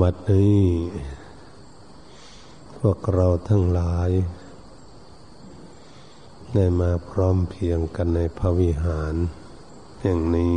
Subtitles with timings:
[0.00, 0.62] บัดนี้
[2.76, 4.10] พวกเราทั้งหลาย
[6.54, 9.14] ได้มาพร้อมเพียงกันในพระวิหาร
[10.00, 10.54] แห่งนี้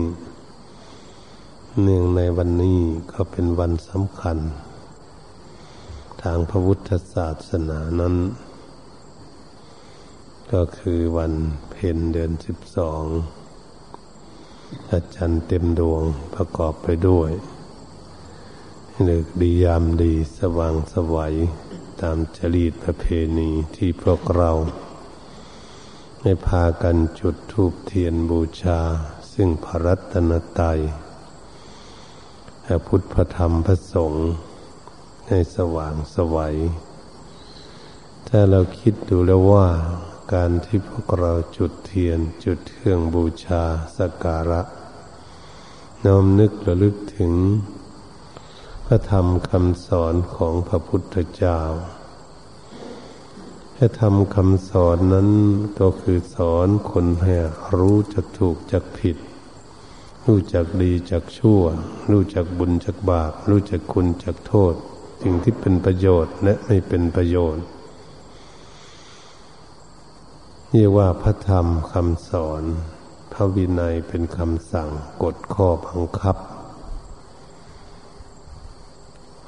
[1.81, 2.79] เนื่องในวันนี้
[3.11, 4.37] ก็เป็นวันสำคัญ
[6.21, 8.15] ทางพระพุทธศาสนานั้น
[10.53, 11.33] ก็คือวัน
[11.71, 13.03] เพ็ญเดือนสิบสอง
[14.91, 16.03] อาจารย์เต็มดวง
[16.35, 17.31] ประกอบไปด้วย
[19.05, 21.35] เลือกดียามดีสว่างสวัย
[22.01, 23.05] ตามจริตประเพ
[23.37, 24.51] ณีที่พวกเรา
[26.21, 28.79] ได้พากันจุดธูปเทียนบูชา
[29.33, 30.79] ซึ่งพระรัตนตรัย
[32.65, 34.29] พระพุทธธรรมพระสงฆ์
[35.27, 36.55] ให้สว่างสวัย
[38.27, 39.67] ถ้าเราคิดดูแล้วว่า
[40.33, 43.63] การที่พวกเราจุดเทียนจุดเครื่องบูชา
[43.97, 44.61] สักการะ
[46.05, 47.33] น้อมนึกระลึกถึง
[48.91, 51.59] ระธรรมคำสอนของพระพุทธเจ้า
[53.75, 55.29] พระธรรมคำสอนนั้น
[55.79, 57.33] ก็คือสอนคนให้
[57.77, 59.17] รู้จักถูกจักผิด
[60.25, 61.61] รู้จักดีจักชั่ว
[62.11, 64.73] รู้จักบุญจักบาป รู้จักคุณจักโทษ
[65.21, 67.65] สิ่งที่เป็นประโยชน์และไม่เป็นประโยชน์
[70.71, 72.63] เรียกว่าพระธรรมคำสอน
[73.33, 74.89] พระวินัยเป็นคำสั่ง
[75.23, 76.37] กฎข้อบังคับ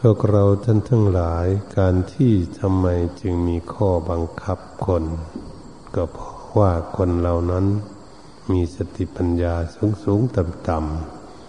[0.05, 2.87] พวกเราท่านทั้งหลายการที่ทำไม
[3.21, 5.03] จึงมีข้อบังคับคน
[5.95, 7.65] ก็เพราะว่าคนเหล่านั้น
[8.51, 10.79] มีสติปัญญาสูงสูงต่ำต่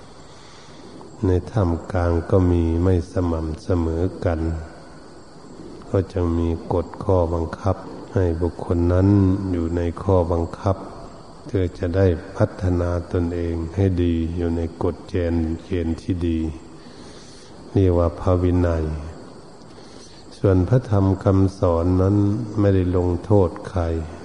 [0.08, 4.40] ำในท่ามกลางก็มีไม่สม่ำเสมอกัน
[5.88, 7.76] ก็จะมีกฎข้อบังคับ
[8.14, 9.08] ให้บุคคลนั้น
[9.52, 10.76] อยู่ในข้อบังคับ
[11.46, 16.40] เพื่อจะได้พัฒนาตนเองให้ดีอยู่ในกฎเกณฑ์เกณฑ์ที่ดี
[17.76, 18.84] เรียกว่าภาวินัย
[20.38, 22.16] ส่วนพระธรรมคำสอนนั้น
[22.60, 23.82] ไม่ได้ลงโทษใคร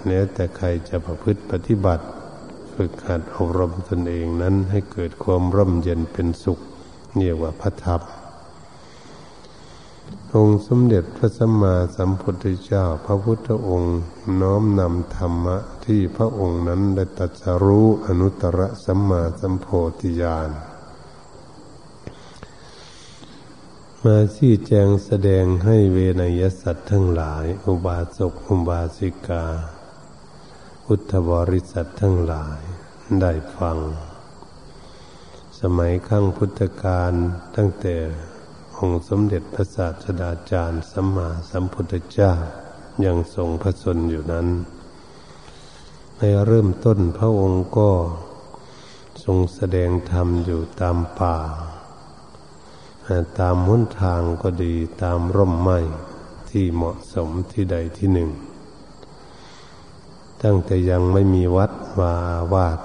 [0.08, 2.06] แล้แต่ใครจะประพฤติปฏิบัติ
[2.74, 6.60] ฝึกหัดอบรมตนเองนั้นให้เกิดความร่มเย็นเป็นสุข
[7.16, 8.02] เรียว่าพระธรรม
[10.34, 14.00] องค์สมเด็จพระสัมมาสัมพุทธเจ้า พระพุทธองค์
[14.42, 19.68] น้อมนำธรรมะที่พระองค์นั้นได้ตรัสรู้อนุตตรสัมมาสัมโพ
[20.00, 20.52] ธิญาณ
[24.06, 29.46] มาชี้แจงแสดงให้เวนยสัตว์ทั้งหลาย อุบาสกอุบาสิกา
[30.88, 32.60] อุทธบริษัททั้งหลาย
[33.22, 33.78] ได้ฟัง
[35.60, 37.14] สมัยขั้งพุทธกาล
[37.56, 37.98] ตั้งแต่
[38.78, 42.32] องค์สมเด็จพระศาสดาจารย์สัมมาสัมพุทธเจ้า
[43.06, 44.48] ยังทรงพระชนอยู่นั้น
[46.18, 47.92] ในเริ่มต้นพระองค์ก็
[49.24, 51.38] ทรงแสดงธรรมอยู่ตามป่า
[53.40, 55.80] ตามหนทางก็ดีตามร่มไม้
[56.50, 58.30] ที่เหมาะสมที่ใดที่หนึ่ง
[60.44, 62.16] ตั้งแต่ยังไม่มีวัดวา
[62.54, 62.80] วาด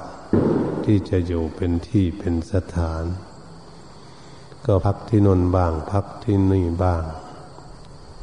[0.84, 3.05] ที่จะอยู่เป็นที่เป็นสถาน
[4.65, 7.05] ก็พักที่นนบ้างพักที่นี่บ้าง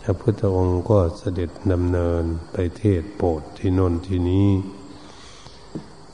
[0.02, 4.50] พระพุทธองค์ก็เสด็จดำเนินไปเทศโปรดที่นนที่นี้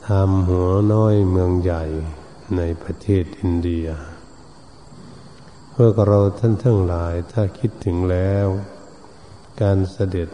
[0.06, 1.84] ทำหัวน้อยเมืองใหญ่
[2.56, 3.86] ในประเทศอินเดีย
[5.80, 8.46] เพื่อเราท่านทั้งหลายถ้าคิดถึงแล้ว
[9.62, 10.28] การเสด็จ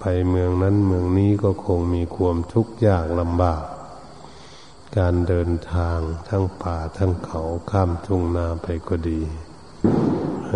[0.00, 3.64] ไปเมืองนั้นเมืองนี้ก็คงมีความทุกข์ยากลำบาก
[4.98, 5.98] การเดินทาง
[6.28, 9.20] ทั้งป่าทั้งเขาข้ามทุ่งนาไปก็ดี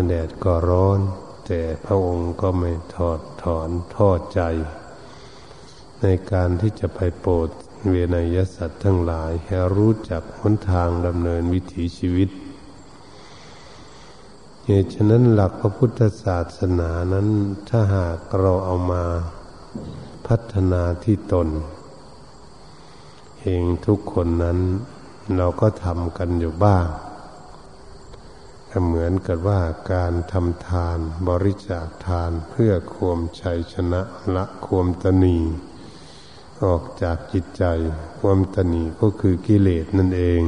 [0.08, 1.00] แดดก็ร้อน
[1.46, 4.40] แต่พระองค์ก็ไม่ถอดถอนท้อใจ
[6.02, 7.48] ในการที่จะไปโปรด
[7.90, 12.30] เวนยสัตว์ทั้งหลายให้รู้จักหนทางดำเนินวิถีชีวิต
[14.72, 17.28] เหตุฉะนั้นหลักพระพุทธศาสนานั้น
[17.68, 19.04] ถ้าหากเราเอามา
[20.26, 21.48] พัฒนาที่ตน
[23.40, 24.58] เองทุกคนนั้น
[25.36, 26.86] เราก็ทำกันอยู่บ้าง
[28.86, 29.60] เหมือนกับว่า
[29.92, 34.02] การทำทานบริจาคทานเพื่อความชัยชนะ
[34.34, 35.38] ละความตนี
[36.64, 37.64] ออกจากจิตใจ
[38.20, 40.42] ความตนีก็คือกิเลสนั่นเอง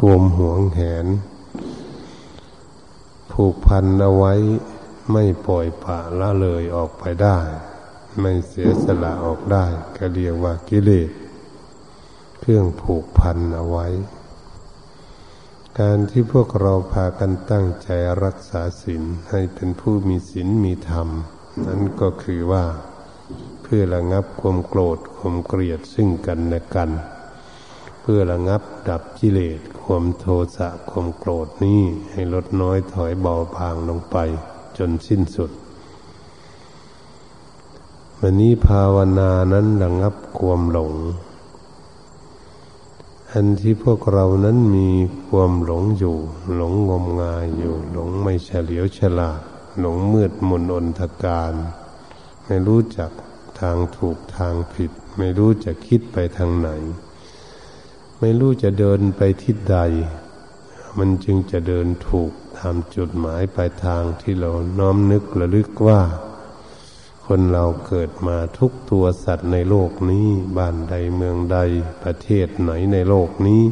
[0.00, 1.08] ความหวงแหน
[3.40, 4.34] ผูกพันเอาไว้
[5.12, 7.38] ไม่ปล่อยปะละเลยออกไปได้
[8.20, 9.64] ไม่เสียสละออกได้
[9.96, 11.10] ก็เรียกว่ากิเลส
[12.40, 13.86] เครื่องผูกพันเอาไว้
[15.78, 17.88] การที่พวกเราพากันตั้งใจ
[18.24, 21.08] รักษาศีลให้เป็นผู้มีศีลมีธรรม
[21.66, 22.64] นั้นก็คือว่า
[23.62, 26.90] เพื่อระงับความโกรธความเกลียดซึ่งกันและกัน
[28.00, 30.26] เพพื่อระงับดับกิเลส ความโท
[30.56, 31.80] สะความโกรธนี้
[32.10, 34.16] ให้ลดน้อยถอยเบาบางลงไป
[34.78, 35.50] จนสิ้นสุด
[38.20, 40.92] วันนี้ภาวนานั้นระงับความหลง
[43.32, 44.90] อันที่พวกเรานั้นมี
[45.28, 46.16] ความหลงอยู่
[46.54, 49.40] หลงงมงายอยู่ หลงไม่เฉลียวฉลาด
[49.80, 51.54] หลงมืดมนอนทการ
[52.46, 53.10] ไม่รู้จัก
[53.60, 56.70] ทางถูกทางผิด ไม่รู้จะคิดไปทางไหน
[58.20, 59.78] ไม่รู้จะเดินไปทิศใด
[60.98, 66.00] มันจึงจะเดินถูกตามจุดหมายปลายทางที่เราน้อมนึกระลึกว่า
[67.26, 71.58] คนเราเกิดมาทุกตัวสัตว์ในโลกนี้ บ้านใดเมืองใด
[72.02, 73.62] ประเทศไหนในโลกนี้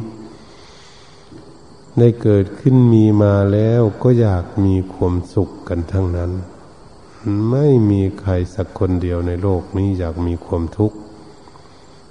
[1.97, 6.31] ได้เกิดขึ้นมีมาแล้วก็อยากมีความสุขกันทั้งนั้น
[7.49, 10.97] ไม่มีใครสักคนเดียวในโลกนี้อยากมีความทุกข์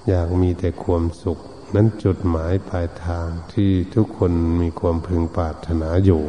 [0.08, 1.38] อยากมีแต่ความสุข
[1.74, 6.22] นั้นจุดหมายปลายทางที่ทุกคนมีความพึงปรารถนาอยู่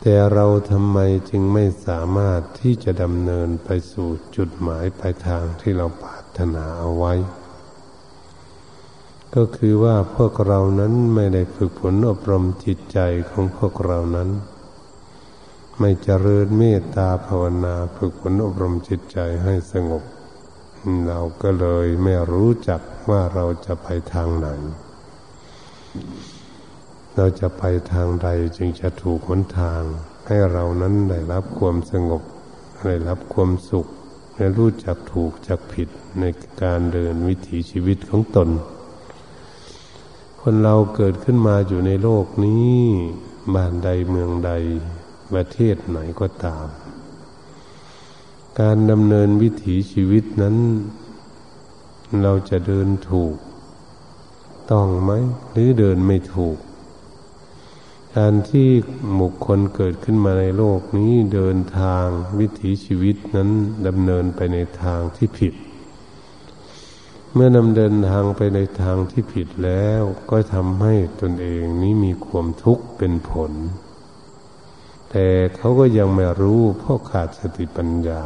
[0.00, 0.98] แต่เราทำไม
[1.30, 7.14] จึงไม่สามารถที่จะดำเนินไปสู่จุดหมายปลายทางที่เราปรารถนาเอาไว้
[9.36, 12.98] ก็คือว่าพวกเรานั้นไม่ได้ฝึกฝนอบรมจิตใจ
[13.30, 14.30] ของพวกเรานั้น
[15.78, 20.02] ไม่เจริญเมตตาภาวนาฝึกฝนอบรมจิตใจให้สงบ
[21.08, 22.80] เราก็เลยไม่รู้จัก
[23.10, 24.48] ว่าเราจะไปทางไหน
[27.16, 27.62] เราจะไป
[27.92, 29.82] ทางใดจึงจะถูกหนทาง
[30.26, 32.22] ให้เรานั้นได้รับความสงบ
[32.86, 33.86] ได้รับความสุข
[34.36, 35.88] และรู้จักถูกจักผิด
[36.20, 36.24] ใน
[36.62, 38.48] การเดินวิถีชีวิตของตน
[40.40, 42.76] คนเราเกิดขึ้นมาอยู่ในโลกนี้
[43.54, 44.50] บ้านใดเมืองใด
[45.32, 46.66] ประเทศไหนก็ตาม
[48.60, 50.56] การดำเนินวิถีชีวิตนั้น
[52.22, 53.36] เราจะเดินถูก
[54.70, 55.10] ต้องไหม
[55.50, 56.58] หรือเดินไม่ถูก
[58.16, 58.68] การที่
[59.20, 62.06] บุคคลเกิดขึ้นมาในโลกนี้เดินทาง
[62.38, 63.50] วิถีชีวิตนั้น
[63.86, 65.54] ดำเนินไปในทางที่ผิด
[67.32, 73.52] เมื่อนำเดินทางไปในทางที่ผิดแล้วก็ทำให้ตนเองนี้มีความทุกข์เป็นผล
[75.10, 75.26] แต่
[75.56, 78.22] เขาก็ยังไม่รู้เพราะขาดสติปัญญา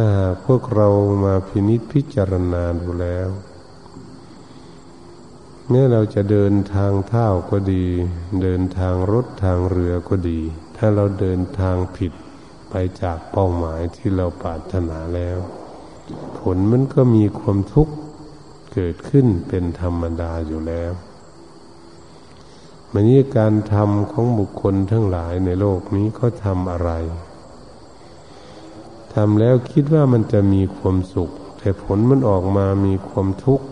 [0.00, 0.12] ถ้า
[0.46, 0.88] พวกเรา
[1.24, 3.28] มาพินิจพิจารณาดูแล้ว
[5.68, 7.84] เมื่อเราจะเดินทางเท้าก็ดี
[8.42, 10.40] เดินทางรถทางเรือก็ดี
[10.76, 12.12] ถ้าเราเดินทางผิด
[12.70, 15.38] ไปจากเป้าหมายที่เราปรารถนาแล้ว
[16.38, 17.94] ผลมันก็มีความทุกข์
[18.72, 20.92] เกิดขึ้นเป็นธรรมดาอยู่แล้ว
[22.92, 26.92] มันนี้การทำของบุคคลทั้งหลายในโลกนี้เขาทำอะไร
[29.20, 33.66] ทำแล้วคิดว่ามันจะมีความสุข แต่ผลมันออกมามีความทุกข์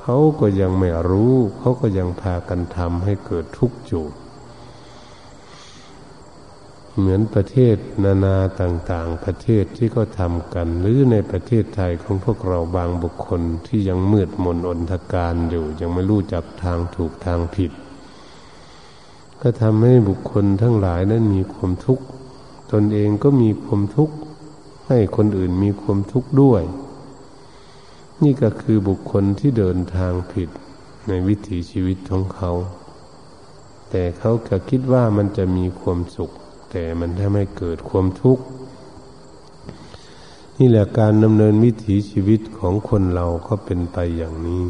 [0.00, 4.04] เขาก็ยังไม่รู้ เขาก็ยังพากันทำให้เกิดทุกข์อยู่
[6.96, 17.72] เหมือนประเทศนานาต่างๆ ประเทศที่ก็ทำกัน หรือในประเทศไทยของพวกเราบางบุคคลที่ยังมืดมนอนทการอยู่ ยังไม่รู้จักทางถูกทางผิด
[19.42, 22.04] ก็ทำให้บุคคลทั้งหลายนั้นมีความทุกข์
[22.72, 24.14] ตนเองก็มีความทุกข์
[24.92, 26.62] ให้คนอื่นมีความทุกข์ด้วย
[28.22, 30.48] นี่ก็คือบุคคลที่เดินทางผิด
[31.08, 32.50] ในวิถีชีวิตของเขา
[33.90, 36.30] แต่เขาก็คิดว่ามันจะมีความสุข
[36.70, 38.44] แต่มันทำให้เกิดความทุกข์
[40.58, 44.64] นี่แหละการดำเนินวิถีชีวิตของคนเราก็เป็นไปอย่างนี้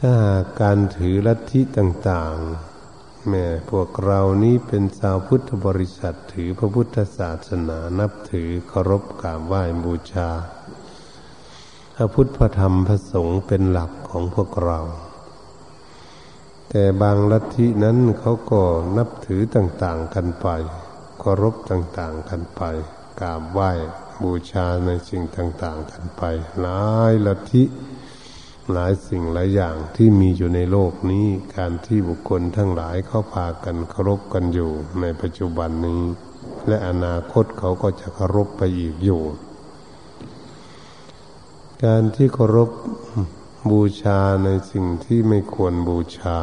[0.00, 0.14] ถ้า
[0.60, 2.71] การถือลัทธิต่าง ๆ
[3.28, 10.30] แม่พวกเรานี้เป็นชาวพุทธบริษัทถือพระพุทธศาสนานับถือเคารพกราบไหว้บูชา
[11.96, 14.80] พระพุทธพระธรรมพระสงฆ์เป็นหลักของพวกเรา
[16.68, 18.62] แต่บางลัทธินั้นเขาก็
[18.96, 20.48] นับถือต่าง ๆ กันไป
[21.20, 22.62] เคารพต่าง ๆ กันไป
[23.20, 23.70] กราบไหว้
[24.22, 26.22] บูชาในสิ่งต่าง ๆ กันไป
[26.60, 27.64] หลายลัทธิ
[28.70, 31.26] หลายสิ่งหลายอย่างที่มีอยู่ในโลกนี้
[31.56, 36.02] การที่บุคคลทั้งหลายเขาพากันเคารพกันอยู่ในปัจจุบันนี้
[36.68, 39.22] และอนาคตเขาก็จะเคารพไปอีกอยู่
[41.84, 42.70] การที่เคารพ
[43.70, 46.38] บูชาในสิ่งที่ไม่ควรบูชา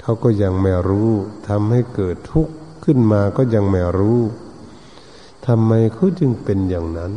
[0.00, 1.10] เขาก็ยังไม่รู้
[1.48, 4.20] ทำให้เกิดทุกข์ขึ้นมาก็ยังไม่รู้
[5.46, 7.12] ทำไมเขาจึงเป็นอย่างนั้น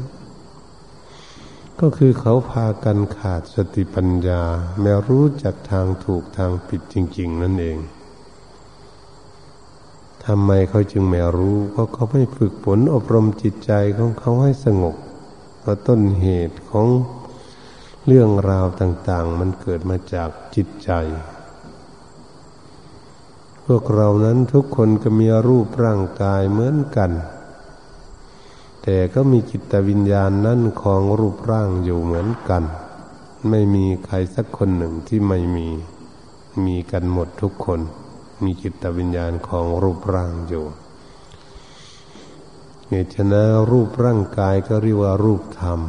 [1.82, 4.44] ก็คือเขาพากันขาดสติปัญญา
[4.82, 7.78] ไม่รู้จักทางถูกทางผิดจริง ๆ นั่นเอง
[10.26, 14.96] ทำไมเขาจึงไม่รู้เพราะเขาไม่ฝึกฝนอบรมจิตใจของเขาให้สงบ
[15.60, 16.88] เพราะต้นเหตุของ
[18.06, 20.92] เรื่องราวต่าง ๆ มันเกิดมาจากจิตใจ
[23.66, 27.12] พวกเรานั้นทุกคนก็มีรูปร่างกายเหมือนกัน
[28.88, 32.64] แต่ก็มีจิตวิญญาณนั้นของรูปร่างอยู่เหมือนกัน
[33.50, 35.68] ไม่มีใครสักคนหนึ่งที่ไม่มี
[36.66, 37.80] มีกันหมดทุกคน
[38.44, 40.66] มีจิตวิญญาณของรูปร่างอยู่
[42.88, 45.80] เหตุฉะนั้นรูปร่างกายก็เรียกว่ารูปธรรม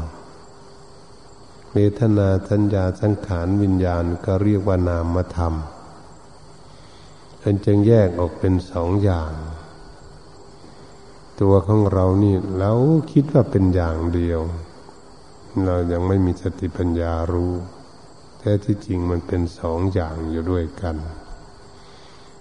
[1.73, 5.55] เวทนาสัญญาสังขารวิญญาณก็เรียกว่านามธรรม
[7.41, 9.33] เป็นจึงแยกออกเป็นสองอย่าง
[11.41, 12.73] ตัวของเรานี่เรา
[13.13, 14.41] คิดว่าเป็นอย่างเดียว
[15.65, 17.53] เรายังไม่มีสติปัญญารู้
[18.39, 20.97] แท้ที่จริงมันเป็นสองอย่างอยู่ด้วยกัน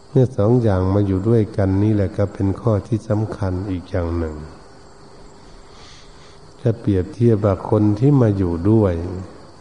[0.10, 4.36] เมื่อสองอย่างมาอยู่ด้วยกันนี่แหละก็เป็นข้อที่สำคัญอีกอย่างหนึ่ง
[6.60, 8.94] ถ้าเปรียบเทียบกับคนที่มาอยู่ด้วย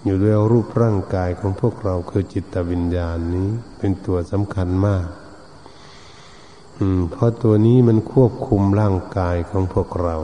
[0.05, 3.49] อยู่ด้วยรูปร่างกายของพวกเราคือจิตวิญญาณนี้
[3.79, 5.07] เป็นตัวสำคัญมาก
[7.11, 10.17] เพราะตัวนี้มันควบคุมร่างกายของพวกเรา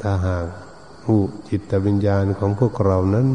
[0.00, 0.46] ถ้าหาก
[1.02, 1.18] ผู้
[1.48, 3.28] จิตวิญญาณของพวกเรานั้น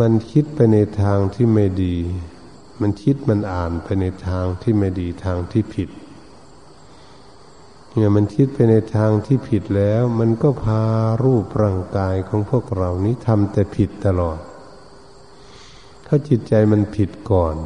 [0.00, 1.96] มันคิดไปในทางที่ไม่ดี
[2.80, 5.88] มันคิดมันอ่านไปในทางที่ไม่ดีทางที่ผิด
[7.92, 10.82] เนี่ยมันคิดไปในทางที่ผิดแล้ว มันก็พา
[11.24, 14.38] รูปร่างกายของพวกเรานี้ทำแต่ผิดตลอด
[16.06, 17.56] ถ้าจิตใจมันผิดก่อน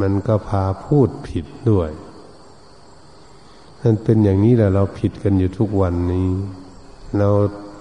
[0.00, 1.90] มันก็พาพูดผิดด้วย
[3.82, 6.30] นั่นเป็นอย่างนี้แหละเราผิดกันอยู่ทุกวันนี้
[7.18, 7.30] เรา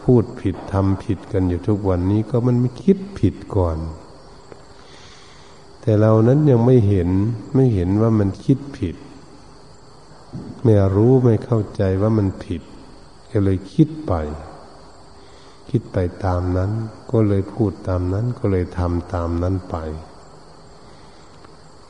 [0.03, 3.77] พูดผิดทำผิดกันอยู่ทุกวันนี้ก็มันไม่คิดผิดก่อน
[5.81, 7.09] แต่เรานั้นยังไม่เห็น
[7.55, 8.95] ไม่เห็นว่ามันคิดผิด
[10.63, 12.61] ไม่รู้ไม่เข้าใจว่ามันผิด
[13.31, 14.13] ก็เลยคิดไป
[15.69, 16.71] คิดไปตามนั้น
[17.11, 19.75] ก็เลยพูดตามนั้นก็เลยทำตามนั้นไป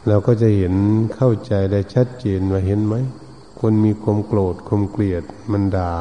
[0.08, 0.76] เราก็จะเห็น
[1.16, 2.96] เข้าใจได้ชัดเจนว่าเห็นไหม
[3.60, 5.92] คนมีความโกรธความเกลียดมันดา่า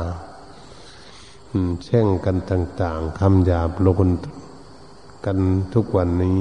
[1.85, 4.09] แช่งกันต่าง ๆคำหยาบโลน
[5.27, 5.39] กัน
[5.75, 6.41] ทุกวันนี้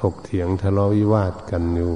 [0.00, 1.92] ถกเถียงทะเลาะวิวาทกันอยู่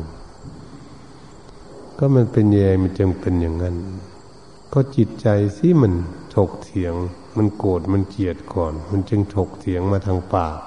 [1.98, 3.76] ก็มันเป็นยังไมันจึงเป็นอย่างนั้น
[4.72, 5.92] ก็จิตใจสิมัน
[6.34, 6.94] ถกเถียง
[7.36, 10.58] มันโกรธมันเกลียดก่อน มันจึงถกเถียงมาทางปาก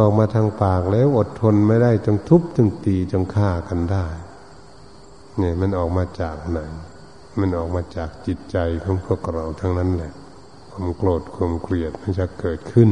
[0.00, 4.06] ออกมาทางปากแล้วอดทนไม่ได้จงทุบจงตีจงฆ่ากันได้
[5.38, 6.58] เนี่ยมันออกมาจากไหน
[7.38, 10.12] มันออกมาจากจิตใจของพวกเราทั้งนั้นแหละ
[10.72, 12.90] ความโกรธความเกลียดมันจะเกิดขึ้น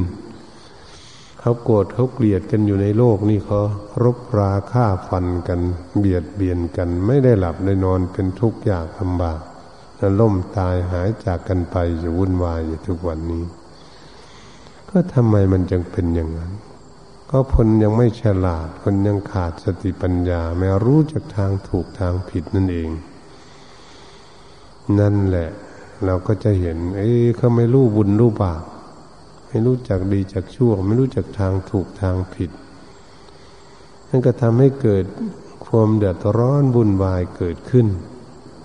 [1.41, 3.61] เขาโกรธเขาเกลียดกันอยู่ในโลกนี่เขา
[4.05, 5.61] รบราฆ่าฟันกัน
[5.99, 9.41] เบียดเบียนกัน ไม่ได้หลับได้นอนเป็นทุกข์ยากลำบาก
[10.21, 13.45] ล่มตายหายจากกันไปอยู่วุ่นวายอยู่ทุกวันนี้
[14.91, 16.53] ก็ทำไมมันจึงเป็นอย่างนั้น
[17.31, 22.91] ก็คนยังไม่ฉลาด คนยังขาดสติปัญญา ไม่รู้จากทางถูกทางผิดนั่นเอง
[24.99, 25.49] นั่นแหละ
[26.05, 28.65] เราก็จะเห็น เอ้เขาไม่รู้บุญรู้บาป
[29.49, 32.51] ไม่รู้จักดีจักชั่ว ไม่รู้จักทางถูกทางผิด
[34.09, 35.05] นั่นก็ทำให้เกิด
[35.67, 37.87] ความเดือดร้อนบุญวายเกิดขึ้น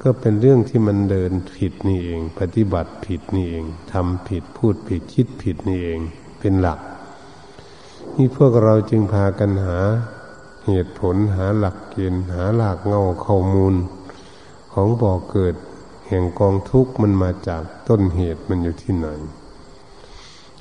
[0.03, 5.99] ก็เป็นเรื่องที่มันเดินผิดนี่เอง ปฏิบัติผิดนี่เองทำผิดพูดผิดคิดผิดนี่เอง
[6.39, 6.79] เป็นหลัก
[8.15, 9.77] นี่พวกเราจึงพากันหา
[10.67, 13.75] เหตุผลหาหลักเกณฑ์หาหลักเงาข้อมูล
[14.73, 15.55] ของบ่อเกิด
[16.07, 19.07] แห่งกองทุกข์มันมาจากต้นเหตุมันอยู่ที่ไหน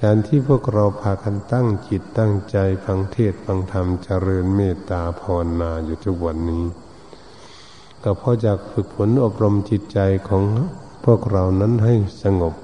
[0.02, 6.64] การที่พวกเราพากันตั้งจิตตั้งใจฟังเทศฟังธรรมเจริญเมตตาภาวนาอยู่ทุกวันนี้
[8.02, 10.44] ก็เพราะจากฝึกฝนอบรมจิตใจของ
[11.04, 12.54] พวกเรานั้นให้สงบ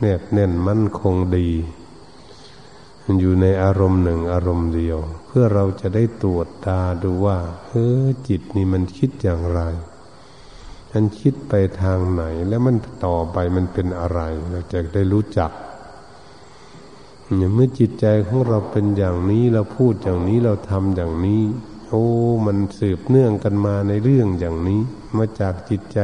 [0.00, 9.60] แนบแน่นมั่นคงดีันอยู่ในอารมณ์หนึ่งอารมณ์เดียว เพื่อเราจะได้ตรวจตาดูว่าเฮ้อจิตนี่มันคิดอย่างไร
[10.92, 15.50] มันคิดไปทางไหนแล้วมันต่อไปมันเป็นอะไร เราจะได้รู้จัก
[17.54, 21.42] เมื่อจิตใจของเราเป็นอย่างนี้เราพูดอย่างนี้เราทำอย่างนี้
[21.88, 22.04] โอ้
[22.46, 24.80] มันสืบเนื่องกันมาในเรื่องอย่างนี้
[25.16, 26.00] มาจากจิตใจ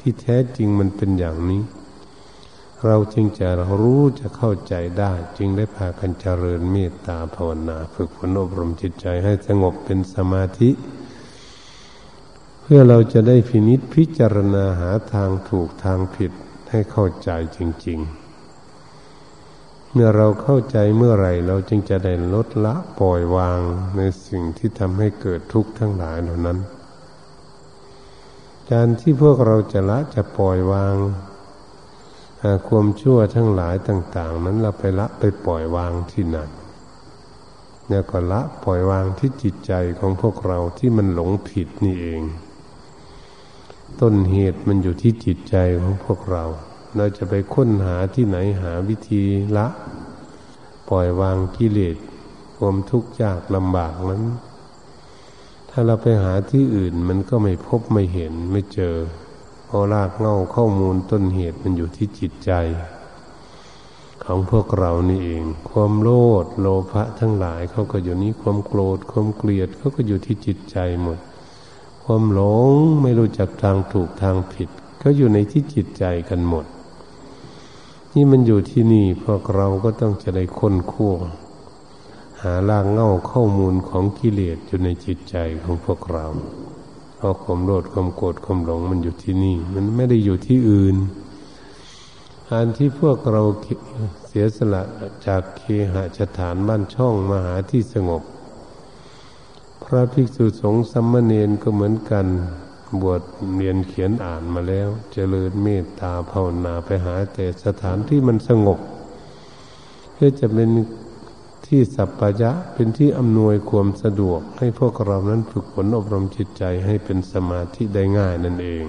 [0.00, 1.62] ที่แท้จริงมันเป็นอย่างนี้
[2.86, 3.48] เราจึงจะ
[3.80, 10.70] รู้จะเข้าใจได้ จึงได้พากันเจริญเมตตาภาวนา ฝึกฝนอบรมจิตใจให้สงบเป็นสมาธิ
[12.62, 16.32] เพื่อเราจะได้พินิษพิจารณาหาทางถูกทางผิด
[16.70, 17.98] ให้เข้าใจจริง
[18.94, 23.60] ๆ เมื่อเราเข้าใจเมื่อไหร่ เราจึงจะได้ลดละปล่อยวาง
[23.96, 26.58] ในสิ่งที่ทำให้เกิดทุกข์ทั้งหลายเหล่านั้น
[28.72, 30.94] การที่พวกเราจะละจะปล่อยวาง
[32.68, 36.38] ความชั่วทั้งหลายต่าง ๆ นั้นเราไปละไปปล่อยวางที่ไหน
[37.86, 42.22] เนี่ยก็ละปล่อยวางที่จิตใจของพวกเราที่มันหลงผิดนี่เอง
[44.00, 46.44] ต้นเหตุมันอยู่ที่จิตใจของพวกเรา
[46.96, 49.22] เราจะไปค้นหาที่ไหนหาวิธี
[49.56, 49.66] ละ
[50.90, 51.96] ปล่อยวางกิเลส
[52.56, 54.24] ความทุกข์ยากลำบากนั้น
[55.70, 58.96] ถ้าเราไปหาที่อื่นมันก็ไม่พบไม่เห็นไม่เจอ
[59.70, 62.52] เพราะรากเง้าข้อมูลต้นเหตุมันอยู่ที่จิตใจ
[64.24, 66.10] ของพวกเรานี่เอง ความโล
[66.42, 71.18] ภโลภะทั้งหลายเขาก็อยู่นี้ความโกรธความเกลียดเขาก็อยู่ที่จิตใจหมด
[72.04, 72.70] ความหลง
[73.02, 74.68] ไม่รู้จักทางถูกทางผิด
[75.02, 76.64] ก็อยู่ในที่จิตใจกันหมด
[78.14, 81.14] นี่มันอยู่ที่นี่พวกเราก็ต้องจะได้ค้นคั่ว
[82.42, 86.26] หารากเง้าข้อมูลของกิเลสอยู่ในจิตใจของพวกเรา
[87.18, 90.96] เพราะความโลดความโกรธความหลงมันอยู่ที่นี่ มันไม่ได้อยู่ที่อื่น
[92.52, 93.42] อันที่พวกเรา
[94.26, 94.82] เสียสละ
[95.26, 98.22] จากเคหสถานบ้านช่องมาหาที่สงบ
[99.84, 102.26] พระภิกษุสงฆ์สัมมเนนก็เหมือนกัน
[103.02, 103.22] บวช
[103.54, 108.78] เรียนเขียนอ่านมาแล้ว เจริญเมตตาภาวนาไปหาแต่สถานที่มันสงบ
[110.12, 110.70] เพื่อจะเป็น
[111.68, 118.84] ที่สัพพยะเป็นที่อำนวยความสะดวก ให้พวกเรานั้นฝึกฝนอบรมจิตใจให้เป็นสมาธิได้ง่ายนั่นเอง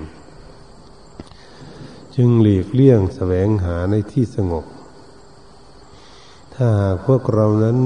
[2.15, 4.65] จึงหลีกเลี่ยงแสวงหาในที่สงบ
[6.53, 7.79] ถ้าหากพวกเรานั้น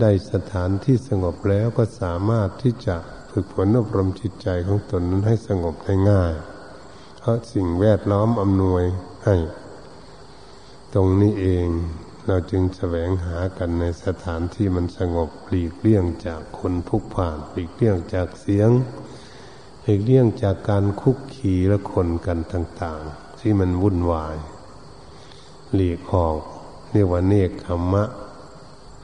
[0.00, 2.96] ได้สถานที่สงบแล้วก็สามารถที่จะ
[3.30, 6.32] ฝึกฝนอบรมจิตใจของตนนั้นให้สงบได้ง่าย
[7.18, 8.84] เพราะสิ่งแวดล้อมอำนวย
[9.24, 9.36] ให้
[10.94, 11.68] ตรงนี้เอง
[12.30, 18.70] เราจึงแสวงหากันในสถานที่มันสงบหลีกเลี่ยงจากคนพุกผ่านหลีกเลี่ยงจากเสียง
[19.82, 24.36] หลีกเลี่ยงจากการคุกขีและคนกันต่าง ๆ ที่มันวุ่นวาย
[25.74, 26.38] หลีกออก
[26.92, 28.04] เรียกว่าเนกขมมะ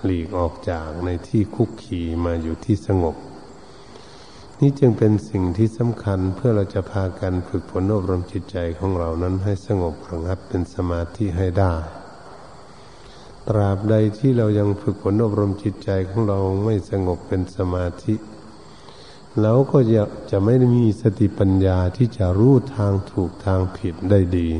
[0.05, 3.17] หลีกออกจากในที่คุกขีมาอยู่ที่สงบ
[4.61, 11.75] นี่จึงเป็นสิ่งที่สำคัญเพื่อเราจะพากันฝึกฝนอบรมจิตใจของเรานั้นให้สงบระงับเป็นสมาธิให้ได้
[13.49, 18.15] ตราบใดที่เรายังฝึกฝนอบรมจิตใจของเราไม่สงบเป็นสมาธิ
[19.41, 24.51] เราก็จะจะไม่มีสติปัญญาที่จะรู้ทางถูกทางผิดได้ดี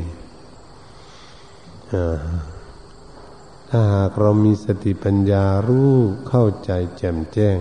[3.69, 5.93] ถ้าหากเรามีสติปัญญารู้
[6.27, 7.57] เข้าใจแจ่มแจ้ง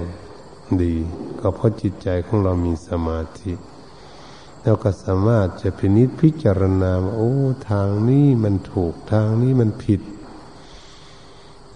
[0.82, 0.94] ดี
[1.40, 3.52] ก็เพราะจิตใจของเรามีสมาธิ
[4.62, 7.32] เราก็สามารถจะพินิจพิจารณาว่าโอ้
[7.70, 10.00] ทางนี้มันถูกทางนี้มันผิด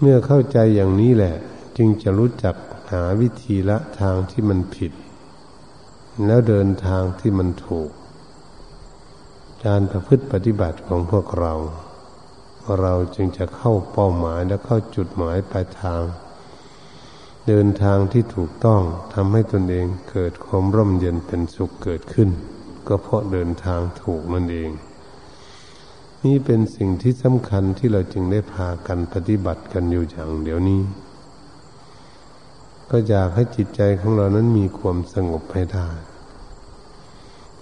[0.00, 1.34] เมื่อเข้าใจอย่างนี้แหละ
[1.76, 2.56] จึงจะรู้จัก
[2.90, 4.92] หาวิธีละทางที่มันผิด
[6.26, 7.90] แล้วเดินทางที่มันถูก
[9.66, 11.54] การประพฤติปฏิบัติของพวกเรา
[12.80, 16.02] เราจึงจะเข้าเป้าหมายและเข้าจุดหมายปลายทาง
[17.48, 18.82] เดินทางที่ถูกต้อง
[19.14, 22.30] ทำให้ตนเองเกิดความร่มเย็นเป็นสุขเกิดขึ้น
[22.88, 24.70] ก็เพราะเดินทางถูกนั่นเอง
[26.24, 30.82] นี่เป็นสิ่งที่สำคัญที่เราจึงได้พากันปฏิบัติกันอยู่อย่างเดี๋ยวนี้
[32.90, 35.88] ก็อยากให้จิตใจของเรานั้นมีความสงบให้ได้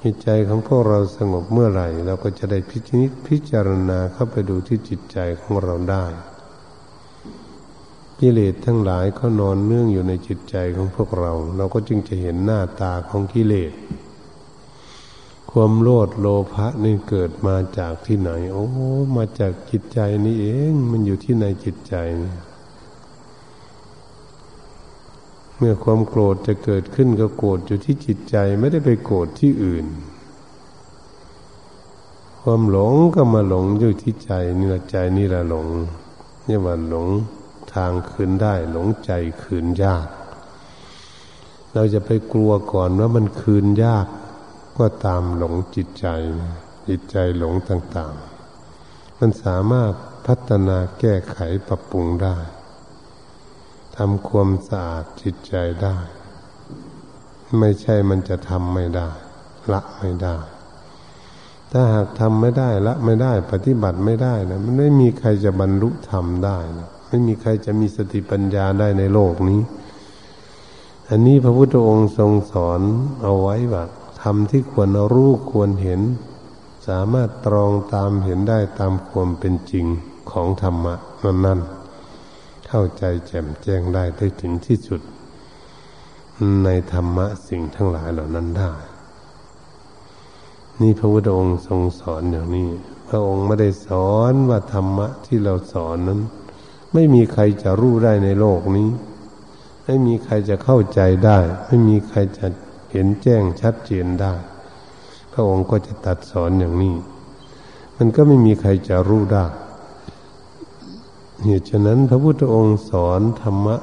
[0.03, 6.05] จิตใจของพวกเราสงบเมื่อไหร่ เราก็จะได้พิจิตพิจารณาเข้าไปดูที่จิตใจของเราได้
[8.21, 13.73] กิเลสทั้งหลายเขานอนเนื่องอยู่ในจิตใจของพวกเรา เราก็จึงจะเห็นหน้าตาของกิเลส
[15.59, 18.67] ความโลดโลภะนี่เกิดมาจากที่ไหน โอ้
[19.17, 21.95] มาจากจิตใจนี่เอง มันอยู่ที่ในจิตใจ
[25.57, 29.87] เมื่อความโกรธจะเกิดขึ้นก็โกรธอยู่ที่จิตใจ ไม่ได้ไปโกรธที่อื่น
[32.41, 35.69] ความหลงก็มาหลงอยู่ที่ใจนี่แหละใจนี่แหละหลง
[36.49, 37.09] นี่ว่าหลง
[37.73, 39.11] ทางคืนได้ หลงใจ
[39.43, 40.07] คืนยาก
[41.73, 44.09] เราจะไปกลัวก่อนว่ามันคืนยาก
[44.79, 46.07] ก็ตามหลงจิตใจ
[46.89, 48.15] จิตใจหลงต่าง
[48.67, 49.93] ๆ มันสามารถ
[50.27, 52.37] พัฒนาแก้ไขปรับปรุงได้
[53.97, 55.97] ทำความสะอาดจิตใจได้
[57.59, 59.11] ไม่ใช่มันจะทำไม่ได้
[59.73, 60.37] ละไม่ได้
[61.73, 69.61] ถ้าหากทำไม่ได้ละไม่ได้ ปฏิบัติไม่ได้นะมันไม่มีใครจะบรรลุธรรมได้นะไม่มีใครจะมีสติปัญญาได้ในโลกนี้
[71.11, 72.81] อันนี้พระพุทธองค์ทรงสอน
[73.23, 73.85] เอาไว้ว่า
[74.31, 76.01] รมที่ควรรู้ควรเห็น
[76.89, 79.87] สามารถตรองตามเห็นได้ตามความเป็นจริง
[80.31, 85.01] ของธรรมะนั้นๆ เข้าใจแจ่มแจ้งได้ได้ถึงที่สุด
[86.65, 88.73] ในธรรมะสิ่งทั้งหลายเหล่านั้นได้
[90.81, 92.71] นี่พระพุทธองค์ทรงสอนอย่างนี้
[93.09, 96.21] พระองค์ไม่ได้สอนว่าธรรมะที่เราสอนนั้น
[96.95, 98.89] ไม่มีใครจะรู้ได้ในโลกนี้
[99.85, 102.47] ไม่มีใครจะเข้าใจได้ ไม่มีใครจะ
[102.91, 104.35] เห็นแจ้งชัดเจนได้
[105.33, 106.97] พระองค์ก็จะตัดสอนอย่างนี้
[107.97, 109.47] มันก็ไม่มีใครจะรู้ได้
[111.45, 113.77] เหตุฉะนั้นพระพุทธองค์สอนธรรมะ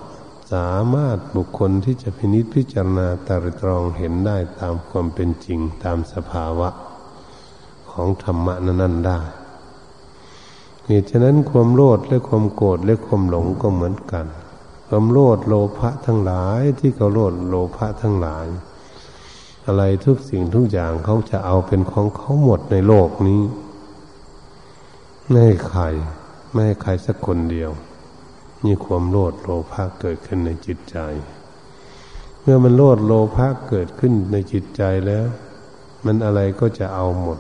[0.54, 6.70] สามารถบุคคลที่จะพินิจพิจารณาตรตรองเห็นได้ตามความเป็นจริงตามสภาวะ
[7.92, 9.20] ของธรรมะนั้นๆได้
[10.86, 14.26] เหตุฉะนั้นความโลดและความโกรธและความหลงก็เหมือนกัน
[14.88, 18.46] ความโลดโลภะทั้งหลายที่เขาโลดโลภะทั้งหลาย
[19.66, 23.42] อะไรทุกสิ่งทุกอย่างเขาจะเอาเป็นของเขาหมดในโลกนี้
[25.28, 25.84] ไม่ให้ใคร
[26.52, 27.72] ไม่ให้ใครสักคนเดียว
[28.66, 30.98] มีความโลดโลภะเกิดขึ้นในจิตใจ
[32.42, 35.26] เมื่อมันโลดโลภะเกิดขึ้นในจิตใจแล้ว
[36.06, 37.40] มันอะไรก็จะเอาหมด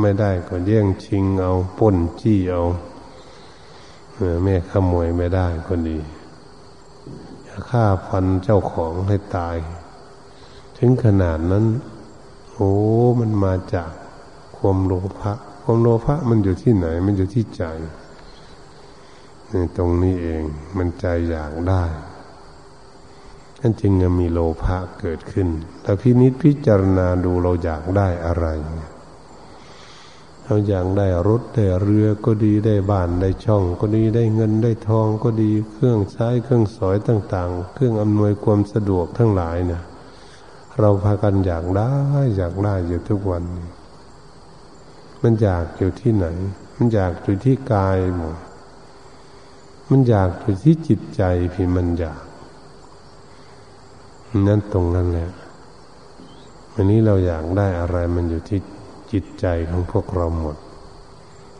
[0.00, 2.62] ไม่ได้ก็แย่งชิงเอาป้นจี้เอา
[4.44, 5.98] แม่ขโมยไม่ได้ก็ดี
[7.68, 9.56] ฆ่าฟันเจ้าของให้ตาย
[10.78, 11.66] ถึงขนาดนั้น
[12.54, 12.72] โอ้
[13.20, 13.90] มันมาจาก
[14.56, 17.64] ความโลภะความโลภะมันอยู่ที่ไหน มันอยู่ที่ใจ
[19.52, 20.42] นตรงนี้เอง
[20.76, 21.84] มันใจอยากได้
[23.60, 25.48] นั่นจึงจะมีโลภะเกิดขึ้น
[25.82, 28.46] แต่พินิจพิจารณาดูเราอยากได้อะไร
[30.44, 39.82] เราอยากได้รถได้เรือก็ดีได้บ้านได้ช่อง ก็ดีได้เงินได้ทองก็ดีเครื่องใช้เครื่องสอยต่าง ๆ เครื่องอำนวยความสะดวกทั้งหลายเนี่ย
[40.80, 41.92] เราพากันอยากได้
[42.36, 43.44] อยากได้อยู่ทุกวัน
[45.22, 46.26] มันอยากอยู่ที่ไหน
[46.76, 48.36] มันอยากอยู่ที่กายหมด
[49.90, 51.22] มันอยากอยู่ที่จิตใจ
[51.54, 52.24] พี่มันอยาก
[54.46, 55.30] นั่นตรงนั้นแหละ
[56.72, 58.60] วันนี้เราอยากได้อะไรมันอยู่ที่
[59.12, 60.56] จิตใจของพวกเราหมด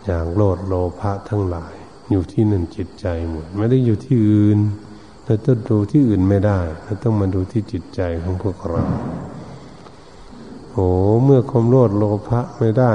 [0.06, 1.74] อยากโลดโลภะทั้งหลาย
[2.10, 4.58] อยู่ที่นั่นจิตใจหมด ไม่ได้อยู่ที่อื่น
[5.28, 8.82] เราต้องดูที่อื่นไม่ได้เราต้องมาดูที่จิตใจของพวกเรา
[10.72, 10.86] โอ้
[11.24, 12.92] เมื่อความโลดโลภะไม่ได้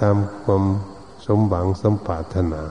[0.00, 0.62] ตามความ
[1.26, 2.62] สมบังสมปรารถนา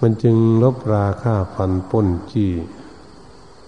[0.00, 2.52] มันจึงลบราค่าฟันป้นจี้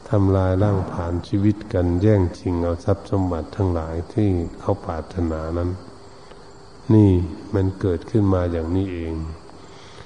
[0.08, 4.28] ทำลายร่างผ่านชีวิตกันแย่งชิงเอาทรัพย์สมบัติทั้งหลายที่
[4.60, 5.70] เขาปรารถนานั้น
[6.94, 7.10] นี่
[7.54, 9.14] มันเกิดขึ้นมาอย่างนี้เอง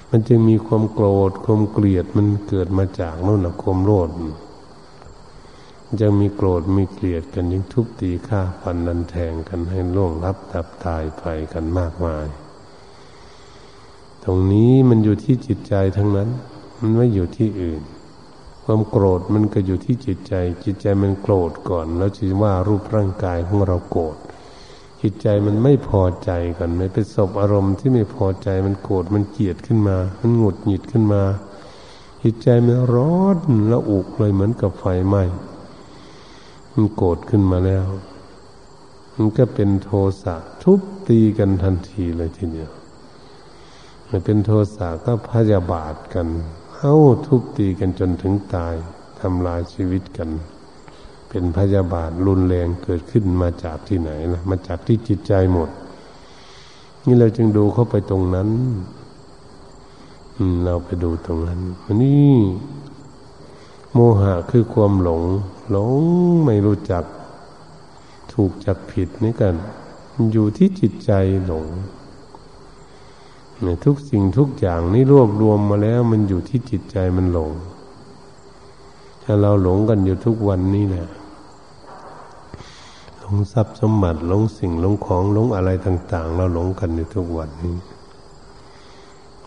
[0.09, 4.09] มันจึงมีความโกรธความเกลียดมันเกิดมาจากโน่นนะความโลด
[6.01, 12.27] จะมีโกรธมีเกลียดกันยิ่งทุบตีฆ่าฟันนันแทงกันให้ล่วงรับดับตายไปกันมากมาย
[14.23, 16.29] ตรงนี้มันอยู่ที่จิตใจทั้งนั้น
[16.79, 17.81] มันไม่อยู่ที่อื่น
[18.63, 24.17] ความโกรธมันก็อยู่ที่จิตใจ จิตใจมันโกรธก่อน แล้วจึงว่ารูปร่างกายของเราโกรธ
[25.07, 31.23] จิตใจมันไม่พอใจกันไม่เป็นศพอารมณ์ที่ไม่พอใจมันโกรธมันเกลียดขึ้นมา มันหงุดหงิดขึ้นมา
[32.23, 33.37] จิตใจมันร้อน
[33.69, 35.23] แล้วอุกเลยเหมือนกับไฟไหม้
[36.73, 37.87] มันโกรธขึ้นมาแล้ว
[39.15, 39.91] มันก็เป็นโท
[40.23, 42.71] สะทุบตีกันทันทีเลยทีเดียว
[44.09, 46.27] มันเป็นโทสะก็พยาบาทกัน
[46.75, 48.75] เข้าทุบตีกันจนถึงตาย
[49.19, 50.29] ทำลายชีวิตกัน
[51.37, 55.69] เป็นพยาบาทรุนแรงเกิดขึ้นมาจากที่ไหนล่ะมาจากที่จิตใจหมด
[57.05, 58.49] นี่เราจึงดูเข้าไปตรงนั้น
[60.63, 62.33] เราไปดูตรงนั้นวันนี้
[63.93, 65.21] โมหะคือความหลง
[65.71, 65.91] หลง
[66.45, 67.03] ไม่รู้จัก
[68.33, 69.55] ถูกจักผิดนี่กัน
[70.31, 71.11] อยู่ที่จิตใจ
[71.45, 71.65] หลง
[73.85, 77.51] ทุกสิ่งทุกอย่างนี่รวบรวมมาแล้ว มันอยู่ที่จิตใจมันหลง
[79.23, 81.24] ถ้าเราหลงกันอยู่ทุกวันนี้เนี่ยห
[83.25, 87.77] ลงทรัพย์สมบัติหลงสิ่งหลงของหลงอะไรต่าง ๆ เราหลงกันอยู่ทุกวันนี้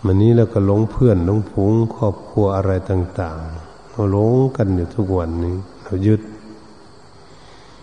[0.04, 6.20] วันนี้เราก็หลงเพื่อนหลงพุงครอบครัวอะไรต่าง ๆ เราหลงกันอยู่ทุกวันนี้ เรายึด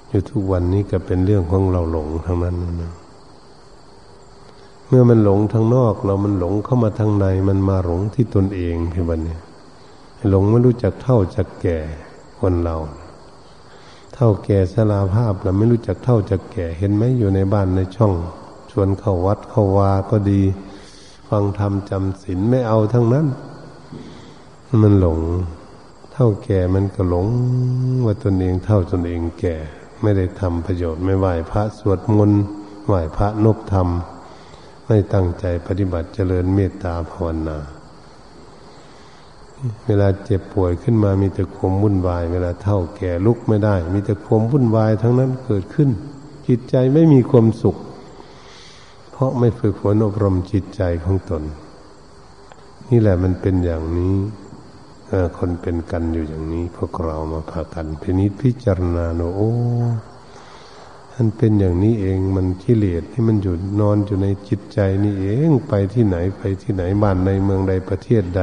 [0.10, 2.94] อยู่ทุกวันนี้ก็เป็นเรื่องของเราหลงทั้งนั้นนะ
[4.88, 9.42] เมื่อมันหลงทางนอก เรามันหลงเข้ามาทางใน มันมาหลงที่ตนเองพี่บันเนี่ย
[10.30, 11.78] หลงไม่รู้จักเท่าจักแก่
[12.40, 12.78] คนเรา
[14.16, 18.14] เท่าแก่สลาภาพเราไม่รู้จักเท่าจักแก่เห็นไหมอยู่ในบ้านในช่อง
[18.72, 20.42] ชวนเข้าวัดเข้าวาก็ดี
[21.30, 23.28] ฟังธรรมจำศีลไม่เอาทั้งนั้น
[24.82, 25.20] มันหลง
[26.14, 27.28] เท่าแก่มันก็หลง
[28.06, 29.56] ว่าตนเองเท่าตนเองแก่
[30.02, 32.44] ไม่ได้ทำประโยชน์ไม่ไหวพระสวดมนต์
[32.88, 33.88] ไหวพระนบธรรม
[34.88, 37.58] ไม่ตั้งใจปฏิบัติเจริญเมตตาภาวนา
[39.88, 45.90] เวลาเจ็บป่วยขึ้นมามีแต่ความวุ่นวาย เวลาเท่าแก่ลุกไม่ได้ มีแต่ความวุ่นวายทั้งนั้นเกิดขึ้น
[46.48, 47.76] จิตใจไม่มีความสุข
[49.12, 51.44] เพราะไม่ฝึกฝนอบรมจิตใจของตน
[52.90, 54.16] นี่แหละมันเป็นอย่างนี้
[55.38, 59.52] คนเป็นกันอยู่อย่างนี้ พวกเรามาพากันพินิจพิจารณาโอ้
[61.14, 68.42] มันเป็นอย่างนี้เองมันกิเลสที่มันอยู่นอนอยู่ในจิตใจนี่เองไปที่ไหนไปที่ไหนบ้านในเมืองใดประเทศใด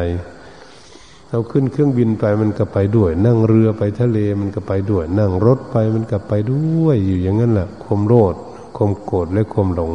[1.35, 8.35] เราขึ้นเครื่องบินไปมันก็ไปด้วย นั่งเรือไปทะเลมันก็ไปด้วย นั่งรถไปมันก็ไปด้วยอยู่อย่างนั้นแหละความโลด
[8.77, 9.93] ความโกรธและความหลง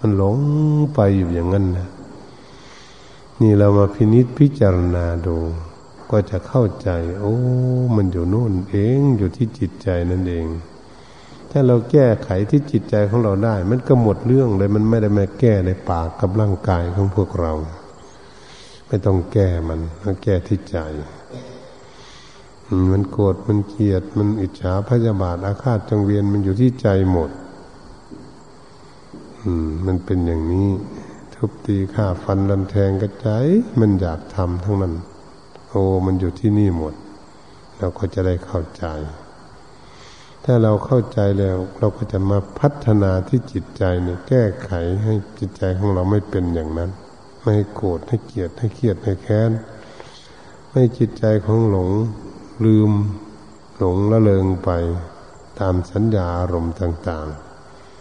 [0.00, 0.36] มันหลง
[0.94, 1.88] ไปอยู่อย่างนั้นนะ
[3.40, 5.36] นี่เรามาพินิษพิจารณาดู
[6.10, 6.88] ก็จะเข้าใจ
[7.20, 7.34] โอ้
[7.96, 10.46] มันอยู่โน่นเองอยู่ที่จิตใจนั่นเอง
[11.50, 17.54] ถ้าเราแก้ไขที่จิตใจของเราได้ มันก็หมดเรื่องเลย มันไม่ได้มาแก้ในปากกับร่างกายของพวกเรา
[18.86, 20.78] ไม่ต้องแก้มันต้องแก้ที่ใจ
[22.92, 27.30] มันโกรธมันเกลียด มันอิจฉาพยาบาทอาฆาตจังเวียนมันอยู่ที่ใจหมด
[29.42, 30.68] อืม มันเป็นอย่างนี้
[31.34, 33.46] ทุบตีฆ่าฟันรันแทงกระจาย
[33.80, 34.94] มันอยากทำทั้งนั้น
[35.68, 36.94] โอ้มันอยู่ที่นี่หมด
[37.78, 38.84] เราก็จะได้เข้าใจ
[40.44, 44.70] ถ้าเราเข้าใจแล้ว เราก็จะมาพัฒนาที่จิตใจเนี่ยแก้ไข
[45.02, 46.90] ให้จิตใจของเราไม่เป็นอย่างนั้น
[47.48, 49.50] ไม่โกรธให้เกลียดให้เครียดให้แค้น
[50.70, 51.90] ไม่จิตใจของหลง
[52.64, 52.90] ลืม
[53.78, 54.70] หลงละเลงไป
[55.60, 57.26] ตามสัญญาอารมณ์ต่าง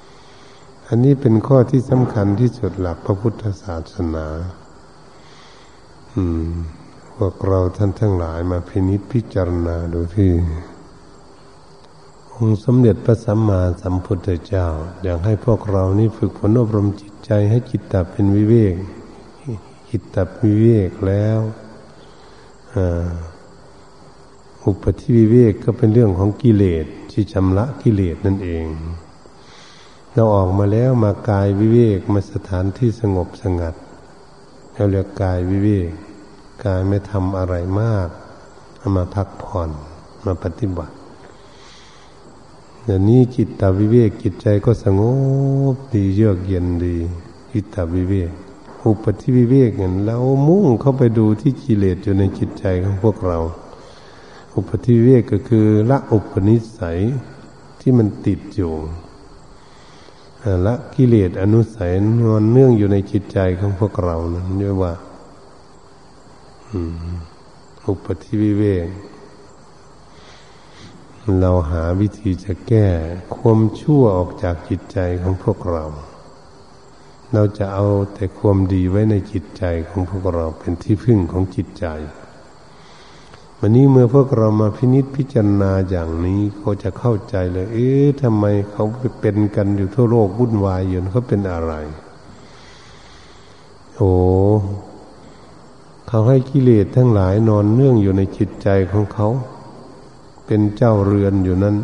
[0.07, 4.27] ๆ อันนี้เป็นข้อที่สำคัญที่สุดหลักพระพุทธศาสนา
[6.13, 6.49] อืม
[7.15, 10.31] พวกเราท่านทั้งหลายมาพินิจพิจารณาดูที่
[12.33, 14.67] องค์สมเด็จพระสัมมาสัมพุทธเจ้า
[15.03, 18.75] อยากให้พวกเรานี่ฝึกฝนอบรมจิตใจให้จิตตับเป็นวิเวก
[19.97, 21.39] จิตตวิเวกแล้ว
[24.65, 28.65] อุปธิวิเวกก็เป็นเรื่องของกิเลสที่ชำระกิเลสนั่นเอง
[30.13, 33.75] เราออกมาแล้วมากายวิเวกมาสถานที่สงบสงัด
[34.73, 35.91] เราเรียกกายวิเวก
[36.65, 38.07] กายไม่ทำอะไรมาก
[38.77, 39.69] เอามาพักผ่อน
[40.25, 40.95] มาปฏิบัติ
[42.85, 45.01] อย่างนี้จิตตวิเวกจิตใจก็สง
[45.73, 46.97] บดีเยือกเย็นดี
[47.51, 48.33] จิตตวิเวก
[48.87, 53.39] อุปธิวิเวกเงี้ยแล้วมุ่งเข้าไปดูที่กิเลสอยู่ในจิตใจของพวกเรา
[54.55, 56.99] อุปธิวิเวกก็คือละอุปนิสัย
[57.79, 58.73] ที่มันติดอยู่
[60.65, 61.91] ละกิเลสอนุสัย
[62.23, 64.93] นอนเนื่องอยู่ในจิตใจของพวกเรานั้นเรียกว่า
[67.87, 68.87] อุปธิวิเวก
[71.39, 72.87] เราหาวิธีจะแก้
[73.35, 75.85] ความชั่วออกจากจิตใจของพวกเรา
[77.35, 81.85] เราจะเอาแต่ความดีไว้ในจิตใจของพวกเราเป็นที่พึ่งของจิตใจ
[83.59, 88.83] วันนี้เมื่อพวกเรามาพินิษพิจารณาอย่างนี้เขาจะเข้าใจเลย เอ๊ะทำไมเขา
[89.21, 91.73] เป็นกันอยู่ทั่วโลกวุ่นวายอยู่เขาเป็นอะไร
[93.97, 94.11] โอ้
[96.07, 99.27] เขาให้กิเลสทั้งหลายนอนเนื่องอยู่ในจิตใจของเขา
[100.45, 101.75] เป็นเจ้าเรือนอยู่นั้น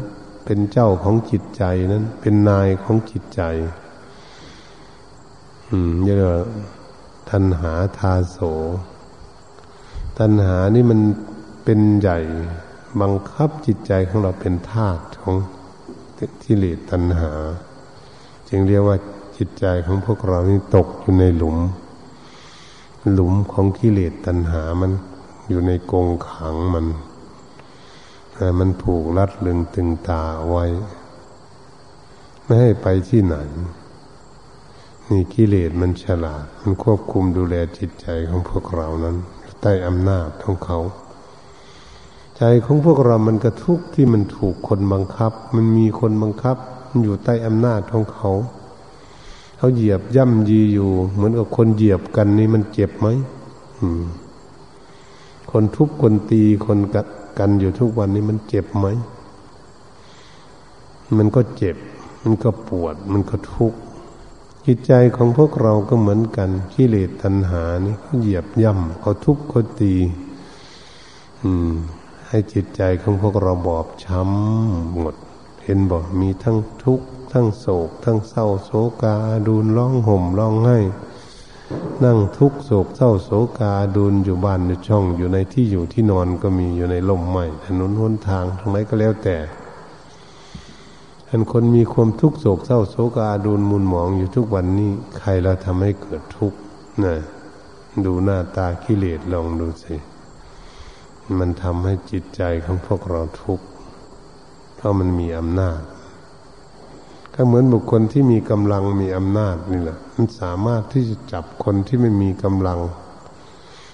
[0.46, 3.42] เป็นเจ้าของจิตใจนั้น เป็นนายของจิตใจ
[5.74, 6.42] อืมเรียกว่า
[7.30, 8.38] ทันหาทาโส
[10.20, 11.00] ตัณหานี่มัน
[11.64, 12.20] เป็นใหญ่
[13.02, 15.36] บังคับจิตใจของเราเป็นทาสของ
[16.44, 17.32] ทิเลตัณหา
[18.50, 18.98] จึงเรียกว่า
[19.38, 21.58] จิตใจของพวกเรานี่ตกอยู่ในหลุม
[23.14, 24.92] หลุมของกิเลสตัณหามัน
[25.50, 26.86] อยู่ในกรงขังมัน
[28.60, 30.66] มันผูกรัดลึงตึงตาไว้
[32.44, 33.36] ไม่ให้ไปที่ไหน
[35.14, 39.16] นี่กิเลสมันฉลาด มันควบคุมดูแลจิตใจของพวกเรานั้น
[39.62, 40.80] ใต้อำนาจของเขา
[42.38, 46.58] ใจของพวกเรามันกระทุกที่มันถูกคนบังคับ มันมีคนบังคับ
[46.90, 48.32] มันอยู่ใต้อำนาจของเขา
[49.58, 53.08] เขาเหยียบย่ำยีอยู่ เหมือนกับคนเหยียบกันนี่มันเจ็บไหม
[55.52, 57.08] คนทุบคนตีคนกัด
[57.40, 58.88] กันอยู่ทุกวันนี้มันเจ็บไหม
[61.18, 61.78] มันก็เจ็บ
[62.24, 63.80] มันก็ปวด มันก็ทุกข์
[64.66, 69.96] จิตใจของพวกเราก็เหมือนกันกิเลสตัณหานี่เขาเหยียบย่ำเขาทุบเขาตี
[71.44, 71.74] อืม
[72.28, 75.16] ให้จิตใจของพวกเราบอบช้ำหมด
[75.64, 78.72] เห็นบอกมีทั้งทุกข์ทั้งโศก ทั้งเศร้าโศ
[79.04, 79.16] กา
[79.48, 80.80] ดูนร้องห่มร้องไห้
[82.04, 89.38] นั่งทุกโศกเศร้าโศกาดูนอยู่บ้านอยู่ช่องอยู่ในที่อยู่ที่นอนก็มีอยู่ในลมใหม่ถนนหนทางทางไหนก็แล้วแต่
[91.34, 96.58] อันคนมีความทุกโศกเศร้าโศกาดูนมุนหมองอยู่ทุกวันนี้ ใครเราทำให้เกิดทุกข์
[97.04, 97.16] นะ
[98.06, 99.96] ดูหน้าตากิเลสลองดูสิ
[101.40, 103.66] มันทำให้จิตใจของพวกเราทุกข์
[104.76, 105.82] เพราะมันมีอำนาจ
[107.34, 112.80] ก็ก็เหมือนบุคคลที่มีกำลังมีอำนาจนี่แหละ มันสามารถที่จะจับคนที่ไม่มีกำลัง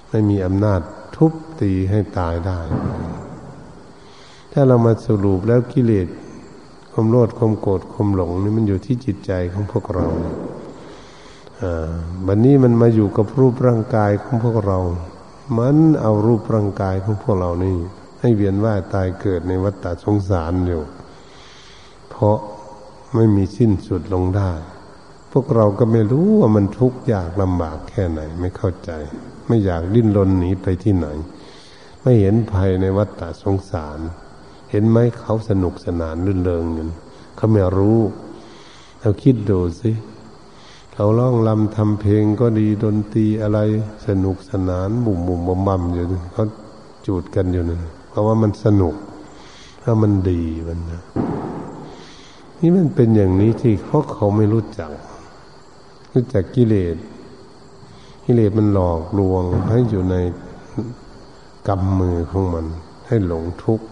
[0.10, 0.82] ไม่มีอำนาจ
[1.16, 2.60] ทุบตีให้ตายได้
[4.52, 6.08] ถ้าเรามาสรุปแล้วกิเลส
[7.00, 10.08] ความโลดความโกรธความหลงนี่มันอยู่ที่จิตใจของพวกเรา
[12.28, 14.80] วันนี้มันมาอยู่กับรูปร่างกายของพวกเรา
[15.58, 17.76] มันเอารูปร่างกายของพวกเรานี่
[18.20, 20.84] ให้เวียนว่ายตายเกิดในวัฏฏะสงสารอยู่
[22.10, 22.38] เพราะ
[23.16, 24.52] ไม่มีสิ้นสุดลงได้
[25.32, 28.92] พวกเราก็ไม่รู้ว่ามันทุกข์ยากลำบากแค่ไหน ไม่เข้าใจ
[29.48, 31.08] ไม่อยากดิ้นรนหนีไปที่ไหน
[32.02, 34.00] ไม่เห็นภัยในวัฏฏะสงสาร
[34.72, 36.86] เห็นไหมเขาสนุกสนานรื่นเริงอยู่
[37.36, 38.00] เขาไม่รู้
[39.02, 39.92] เราคิดดูสิ
[40.94, 43.60] เขาร้องลำทำเพลงก็ดีดนตรีอะไร
[44.08, 46.46] สนุกสนานบุ่มบุ่มบ่มๆอยู่เขา
[47.06, 48.96] จูดกันอยู่นั่นเพราะว่ามันสนุก
[49.82, 51.02] ถ้ามันดีมันนะ
[52.60, 54.92] นี่มันเป็นอย่างนี้ที่เพราะเขาไม่รู้จัก
[56.14, 56.98] รู้จักกิเลส
[58.26, 60.16] กิเลสมันหลอกลวงให้อยู่ใน
[61.68, 62.66] กำมือของมัน
[63.08, 63.86] ให้หลงทุกข์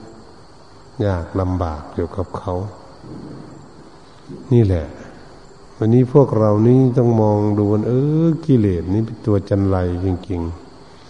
[1.06, 2.54] ยากลำบากอยู่กับเขา
[4.54, 4.86] นี่แหละ
[5.78, 7.94] วันนี้พวกเรานี่ต้องมองดูว่าเอ
[8.26, 10.42] อกิเลสนี่เป็นตัวจันไรจริง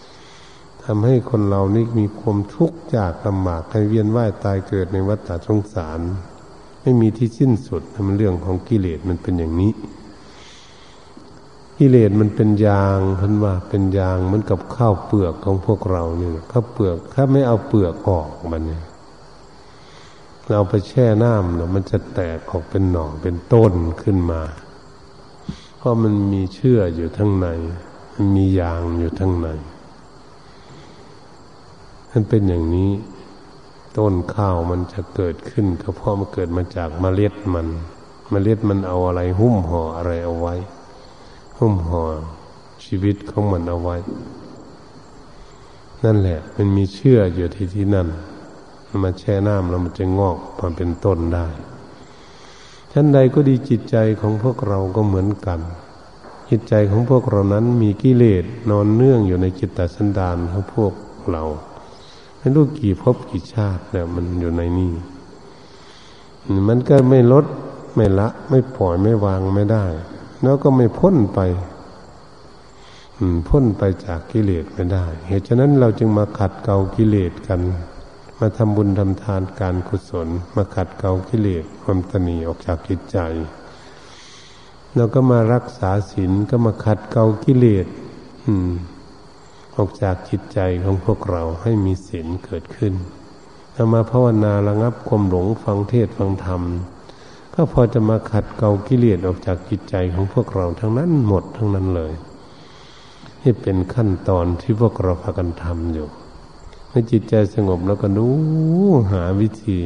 [0.08, 6.00] ๆทำให้คนเรานี่มีความทุกข์ยากลำบากให้เวียนว่ายตายเกิดในวัฏสงสาร
[6.82, 9.71] ไม่มีที่สิ้นสุดมันเรื่องของกิเลสมันเป็นอย่างนี้
[11.80, 18.84] กิเลสมันเป็นยางพันว่าเป็นยางเหมือนกับข้าวเปลือกของพวกเราเนี่ยข้าวเปลือกถ้าไม่เอาเปลือกออกมันเนี่ย
[20.49, 24.41] เราไปแช่น้ำเนาะมันจะแตกออกเป็นหน่อเป็นต้นขึ้นมา
[25.77, 27.47] เพราะมันมีเชื่ออยู่ทั้งใน
[28.13, 29.47] มันมียางอยู่ทั้งใน
[32.12, 32.91] มันเป็นอย่างนี้
[33.97, 37.67] ต้นข้าวมันจะเกิดขึ้นก็เพราะมันเกิดมาจากเมล็ดมัน
[38.29, 40.55] เมล็ดมันเอาอะไร หุ้มห่ออะไรเอาไว้
[41.58, 42.03] หุ้มห่อ
[42.86, 43.97] ชีวิตของมันเอาไว้
[46.03, 48.08] นั่นแหละ มันมีเชื่ออยู่ที่ที่นั่น
[49.04, 51.48] มาแช่น้ำแล้วมันจะงอกมาเป็นต้นได้
[52.91, 55.60] ชั้นใดก็ดีจิตใจของพวกเราก็เหมือนกัน
[56.50, 60.93] จิตใจของพวกเรานั้นมีกิเลสนอนเนื่องอยู่ในจิตตสันดานของพวก
[61.32, 61.43] เรา
[62.38, 64.93] ไม่รู้กี่ภพกี่ชาติแล้วมันอยู่ในนี่
[66.67, 67.45] มันก็ไม่ลด
[67.95, 69.86] ไม่ละ ไม่ปล่อยไม่วางไม่ได้
[70.41, 71.39] แล้วก็ไม่พ้นไป
[73.48, 77.60] พ้นไปจากกิเลสไม่ได้ เหตุฉะนั้นเราจึงมาขัดเกลากิเลสกัน
[78.39, 83.19] มาทำบุญทำทานการกุศล มาขัดเกลากิเลสความตนีออกจากจิตใจ
[84.95, 87.88] แล้วก็มารักษาศีลก็มาขัดเกลากิเลส
[88.45, 88.71] อืม
[89.76, 92.93] ออกจากจิตใจของพวกเราให้มีศีลเกิดขึ้น
[93.74, 96.62] แล้วมาภาวนาระงับความหลงฟังเทศฟังธรรม
[97.54, 102.13] ก็พอจะมาขัดเกลากิเลสออกจากจิตใจของพวกเราทั้งนั้นหมดทั้งนั้นเลย
[103.41, 106.08] นี่เป็นขั้นตอนที่พวกเราพากันทำอยู่
[106.97, 108.27] มื่อจิตใจสงบแล้วก็ดู
[109.13, 109.77] หาวิธี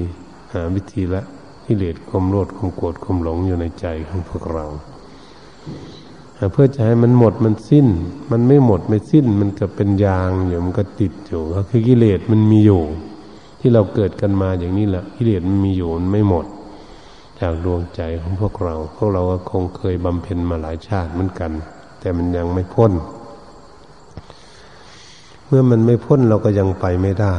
[0.54, 1.22] หาวิธีละ
[1.66, 4.66] กิเลสความโลดความโกรธความหลงอยู่ในใจของพวกเรา
[6.52, 7.88] เพื่อจะให้มันหมดมันสิ้น
[8.32, 12.82] มันไม่หมดไม่สิ้น มันก็เป็นยางอยู่มันก็ติดอยู่ก็คือกิเลสมันมีอยู่
[13.60, 16.46] ที่เราเกิดกันมาอย่างนี้แหละกิเลสมันมีอยู่มันไม่หมด
[17.40, 21.52] จากดวงใจของพวกเรา พวกเราก็คงเคยบำเพ็ญมาหลายชาติเหมือนกัน
[22.00, 22.92] แต่มันยังไม่พ้น
[25.52, 27.36] เมื่อมันไม่พ้นเราก็ยังไปไม่ได้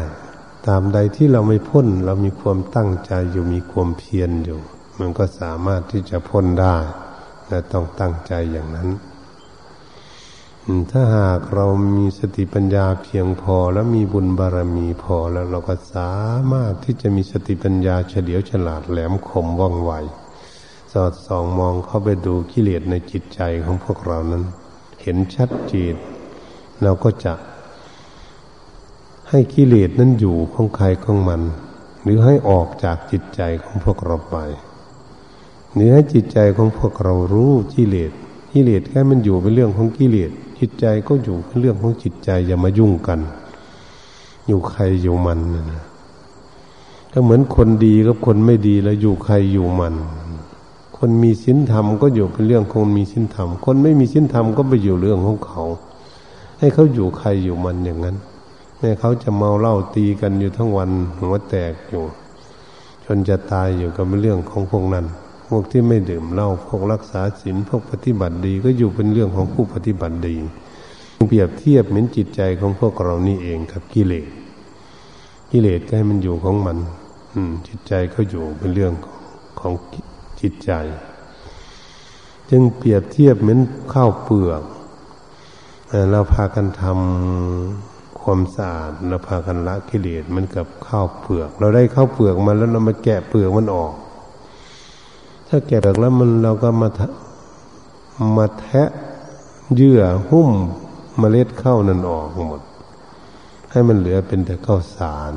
[0.67, 4.61] ตามใดที่เราไม่พ้น เรามีความตั้งใจอยู่มีความเพียรอยู่
[4.99, 6.77] มันก็สามารถที่จะพ้นได้
[7.47, 8.89] แต่ต้องตั้งใจอย่างนั้น
[10.91, 16.15] ถ้าหากเรามีสติปัญญาเพียงพอแล้วมีบุญบารมีพอแล้วเราก็สา
[16.53, 19.93] มารถที่จะมีสติปัญญาเฉลียวฉลาดแหลมคมว่องไว
[20.93, 24.45] สอดส่องมองเข้าไปดูกิเลสในจิตใจของพวกเรานั้น
[25.03, 25.95] เห็นชัดเจน
[26.83, 27.33] เราก็จะ
[29.33, 31.41] ให้กิเลสนั้นอยู่ของใครของมัน
[32.03, 34.37] หรือให้ออกจากจิตใจของพวกเราไป
[35.75, 38.13] หรือให้จิตใจของพวกเรารู้กิเลส
[38.53, 43.21] กิเลสแค่มันอยู่เป็นเรื่องของกิเลสจิตใจก็อยู่เป็นเรื่องของจิตใจอย่ามายุ่งกัน
[44.47, 45.39] อยู่ใครอยู่มัน
[45.71, 45.83] นะ
[47.13, 49.95] ก็เหมือนคนดีกับคนไม่ดีแล้วอยู่ใครอยู่มัน
[50.99, 55.65] คนมีศีลธรรมก็อยู่เป็นเรื่องคนมีศีลธรรม คนไม่มีศีลธรรมก็ไปอยู่เรื่องของเขา
[56.59, 58.17] ให้เขาอยู่ใครอยู่มันอย่างนั้น
[58.83, 62.05] แม่เขาจะเมาเหล้าตีกันอยู่ทั้งวันหัวแตกอยู่
[63.05, 65.07] จนจะตายอยู่กับเรื่องของพวกนั้น
[65.49, 70.37] พวกที่ไม่ดื่มเหล้าพวกรักษาศีลพวกปฏิบัติดีก็อยู่เป็นเรื่องของผู้ปฏิบัติดี
[71.29, 74.29] เปรียบเทียบเหมือนจิตใจของพวกเรานี่เองกับกิเลส
[75.51, 76.79] กิเลสก็ให้มันอยู่ของมัน
[77.35, 78.93] อืม จิตใจก็อยู่เป็นเรื่อง
[79.61, 79.73] ของ
[80.41, 80.71] จิตใจ
[82.51, 83.61] จึงเปรียบเทียบเหมือน
[83.93, 84.63] ข้าวเปลือก
[86.11, 87.90] เราพากันทำ
[88.23, 93.95] ความสะอาดเราพากันละกิเลสมันกับข้าวเปลือก เราได้ข้าวเปลือกมาแล้วเรามาแกะเปลือกมันออก
[95.49, 96.89] ถ้าแกะเปลือกแล้วมันเราก็มา
[98.37, 98.89] มาแทะ
[99.77, 100.51] เยื่อหุ้ม
[101.19, 102.61] เมล็ดข้าวนั่นออกหมด
[103.71, 105.35] ให้มันเหลือเป็นแต่ข้าวสาร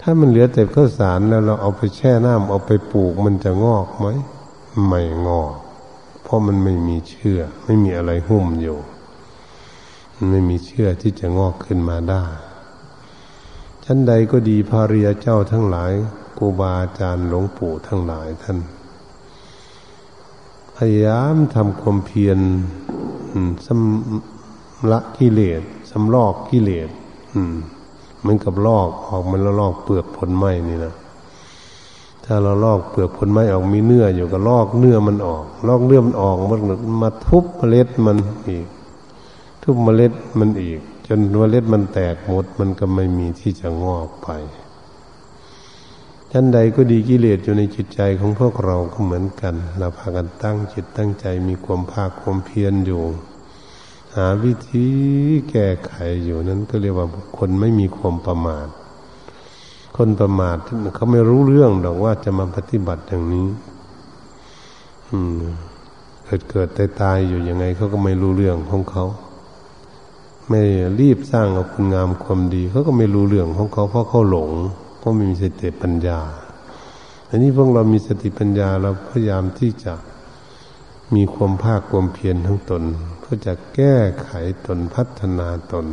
[0.00, 4.06] ถ้ามันเหลือแต่ข้าวสารแล้วเราเอาไปแช่น้ำเอาไปปลูกมันจะงอกไหม
[4.86, 5.54] ไม่งอก
[6.22, 8.78] เพราะมันไม่มีเชื่อ ไม่มีอะไรหุ้มอยู่
[10.28, 12.24] ไม่มีเชื่อที่จะงอกขึ้นมาได้
[13.84, 15.92] ชั้นใดก็ดีภาริยเจ้าทั้งหลาย
[16.36, 18.58] ครูบาอาจารย์หลวงปู่ทั้งหลายท่าน
[20.76, 22.38] พยายามทำความเพียร
[23.66, 26.88] สำละกิเลสสำลอกกิเลส
[28.20, 30.94] เหมือนกับลอกออกมันแล้วลอกเปลือกผลไม้นี่นะ
[32.24, 36.60] ถ้าเราลอกเปลือกผลไม้ออกมีเนื้ออยู่ก็ลอกเนื้อมันออก ลอกเนื้อมันออกมัน
[37.02, 38.18] มาทุบเมล็ดมัน
[38.48, 38.66] อีก
[39.62, 44.28] ทุบเมล็ดมันอีก จนเมล็ดมันแตกหมดมันก็ไม่มีที่จะงอกไป
[46.32, 53.02] ชั้นใดก็ดีกิเลสอยู่ในจิตใจของพวกเราก็เหมือนกัน เราพากันตั้งจิตตั้งใจมีความภาคความเพียรอยู่
[54.14, 54.86] หาวิธี
[55.50, 55.92] แก้ไข
[56.24, 57.06] อยู่นั้นก็เรียกว่า
[57.38, 58.68] คนไม่มีความประมาท
[59.96, 60.56] คนประมาท
[60.94, 63.48] เขาไม่รู้เรื่องหรอกว่าจะมาปฏิบัติอย่างนี้
[65.08, 65.42] อืม
[66.24, 69.04] เกิดเกิดตายตายอยู่ยังไงเขาก็ไม่รู้เรื่องของเขา
[70.52, 70.62] ไม่
[71.00, 74.50] รีบสร้างเอาคุณงามความดีเขาก็ไม่รู้เรื่องของเขาเพราะเขาหลง
[74.98, 76.20] เพราะไมีสติปัญญา
[77.28, 79.94] อันนี้พวกเรามีสติปัญญาเราพยายามที่จะ
[81.14, 82.82] มีความภาคความเพียรทั้งตน
[83.20, 84.30] เพื่อจะแก้ไข
[84.66, 85.86] ตนพัฒนาตน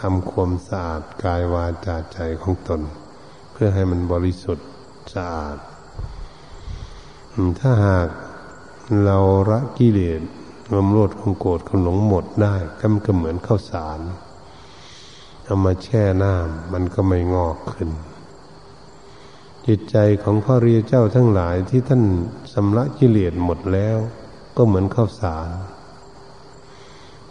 [0.00, 2.80] ทำความสะอาดกายวาจาใจของตน
[3.52, 4.66] เพื่อให้มันบริสุทธิ์
[5.14, 5.58] สะอาด
[7.60, 8.08] ถ้าหาก
[9.04, 9.18] เรา
[9.50, 10.22] ละกิเลส
[10.68, 14.00] ความโลดความโกรธความหลงหมดได้ก็มันก็เหมือนข้าวสาร
[15.44, 17.90] เอามาแช่น้ำมันก็ไม่งอกขึ้น
[19.66, 22.02] จิตใจของพระเรียเจ้าทั้งหลายที่ท่าน
[22.52, 23.98] สำละกิเลสหมดแล้ว
[24.56, 25.48] ก็เหมือนข้าวสาร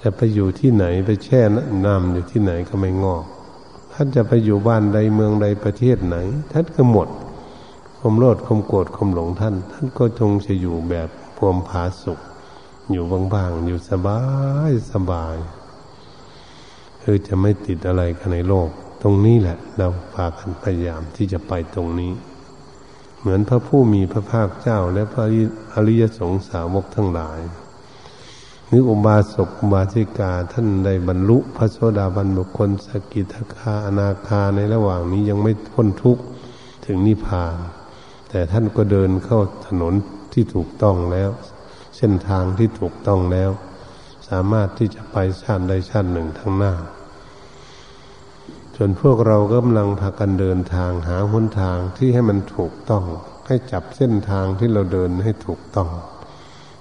[0.01, 1.41] จะไปอยู่ที่ไหนไปแช่
[1.85, 3.25] น้ำอยู่ที่ไหนก็ไม่งอก
[3.93, 6.17] ท่านจะไปอยู่บ้านใดเมืองใดประเทศไหน
[6.51, 7.07] ท่านก็หมด
[7.99, 12.19] ความโลดความโกรธความหลงท่าน ท่านก็จงจะอยู่แบบพวมผาสุข
[12.91, 14.21] อยู่บางๆ อยู่สบา
[14.69, 15.37] ยสบาย
[17.01, 18.69] คือจะไม่ติดอะไรกันในโลก
[19.01, 22.11] ตรงนี้แหละ เราพากันพยายามที่จะไปตรงนี้
[23.19, 25.25] เหมือนพระผู้มีพระภาคเจ้า และพระ
[25.73, 27.39] อริยสงสาวกทั้งหลาย
[28.71, 36.23] นึกอุบาสกอุบาสิกาท่านได้บรรลุพระโสดาบันบุคคลสกิทาคาอนาคาในระหว่างนี้ยังไม่พ้นทุกข์
[36.85, 37.55] ถึงนิพพาน
[38.29, 39.93] แต่ท่านก็เดินเข้าถนน
[40.33, 41.29] ที่ถูกต้องแล้ว
[41.97, 43.51] เส้นทางที่ถูกต้องแล้ว
[44.29, 46.73] สามารถที่จะไปชาติใดชาติหนึ่งทั้งหน้า
[48.75, 53.03] จนพวกเรากำลังพากันเดินทางหาหนทางที่ให้มันถูกต้อง
[53.47, 55.89] ให้จับเส้นทางที่เราเดินให้ถูกต้อง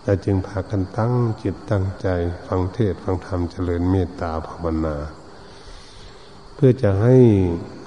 [0.04, 1.12] เราจึงพากันตั้ง
[1.42, 2.08] จิตตั้งใจ
[2.46, 4.96] ฟังเทศฟังธรรมเจริญเมตตาภาวนา
[6.54, 7.16] เพื่อจะให้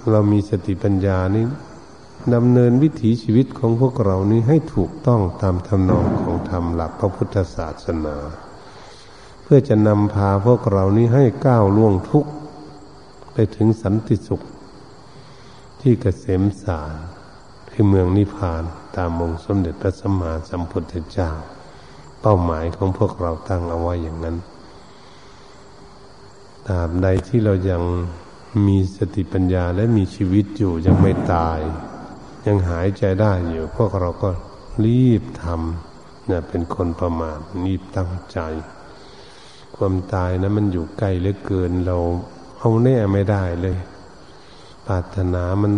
[0.09, 1.45] เรามีสติปัญญานี้
[2.35, 8.17] ดำเนินวิถีชีวิตของพวกเรานี้ให้ถูกต้องตามทำนองของธรรมหลักพระพุทธศาสนา
[9.43, 12.31] เพื่อจะนำพาพวกเรานี้ให้ก้าวล่วงทุกข์
[13.33, 14.41] ไปถึงสันติสุข
[15.81, 16.93] ที่เกษมสาร
[17.71, 18.63] คือเมืองนิพพาน
[18.95, 21.31] ตามองสมเด็จพระสัมมาสัมพุทธเจ้า
[22.21, 24.37] เป้าหมายของพวกเราตั้งเอาไว้อย่างนั้น
[26.67, 27.83] ตราบใดที่เรายัง
[28.67, 31.59] มีสติปัญญาและมีชีวิตอยู่ยังไม่ตาย
[32.47, 34.29] ยังหายใจได้อยู่ พวกเราก็
[34.85, 38.39] รีบทำเนี่ยเป็นคนประมาทรีบตั้งใจ
[39.75, 41.97] ความตายนะมันอยู่ใกล้เหลือเกินเรา
[42.59, 43.77] เอาแน่ไม่ได้เลย
[44.87, 45.73] ปรารถนามัน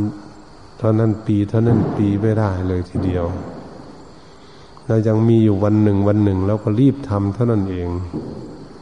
[0.79, 3.25] เท่านั้นปีเท่านั้นปีไม่ได้เลยทีเดียว
[4.87, 7.89] เรายังมีอยู่วันหนึ่งวันหนึ่งเราก็รีบทำเท่านั้นเอง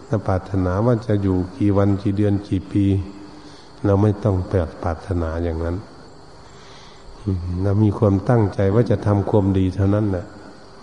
[0.07, 2.85] ถ้าปรารถนาว่าจะอยู่กี่วันกี่เดือนกี่ปี
[3.85, 5.77] เราไม่ต้องแปลกปรารถนาอย่างนั้น
[7.63, 10.25] เรามีความตั้งใจว่าจะทำความดีเท่านั้นแหละ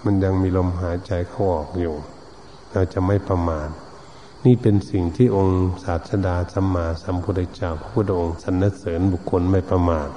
[0.04, 1.94] มันยังมีลมหายใจเข้าออกอยู่
[2.72, 3.68] เราจะไม่ประมาท
[4.44, 10.08] นี่เป็นสิ่งที่องค์ศาสดาสัมมาสัมพุทธเจ้าพระพุทธองค์สรรเสริญบุคคลไม่ประมาท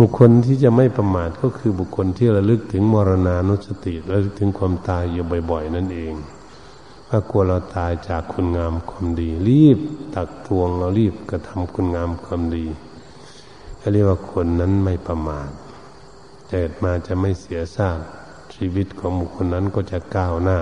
[0.00, 6.14] บุคคลที่จะไม่ประมาทก็คือบุคคลที่ระลึกถึงมรณานุสติระลึกถึงความตายอยู่บ่อย ๆ นั่นเอง
[7.08, 9.78] ว่ากลัวเราตายจากคุณงามความดี รีบ
[10.14, 12.66] ตักตวงเรารีบกระทำคุณงามความดี
[13.92, 15.50] เรียกว่าคนนั้นไม่ประมาท
[16.50, 18.00] เกิดมาจะไม่เสียซาก
[18.54, 20.58] ชีวิตของบุคคลนั้นก็จะก้าวหน้า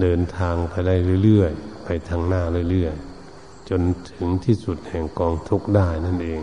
[0.00, 0.94] เดินทางไปได้
[1.24, 6.42] เรื่อยๆ ไปทางหน้าเรื่อยๆ จนถึงที่สุดแห่งกองทุกข์ได้นั่นเอง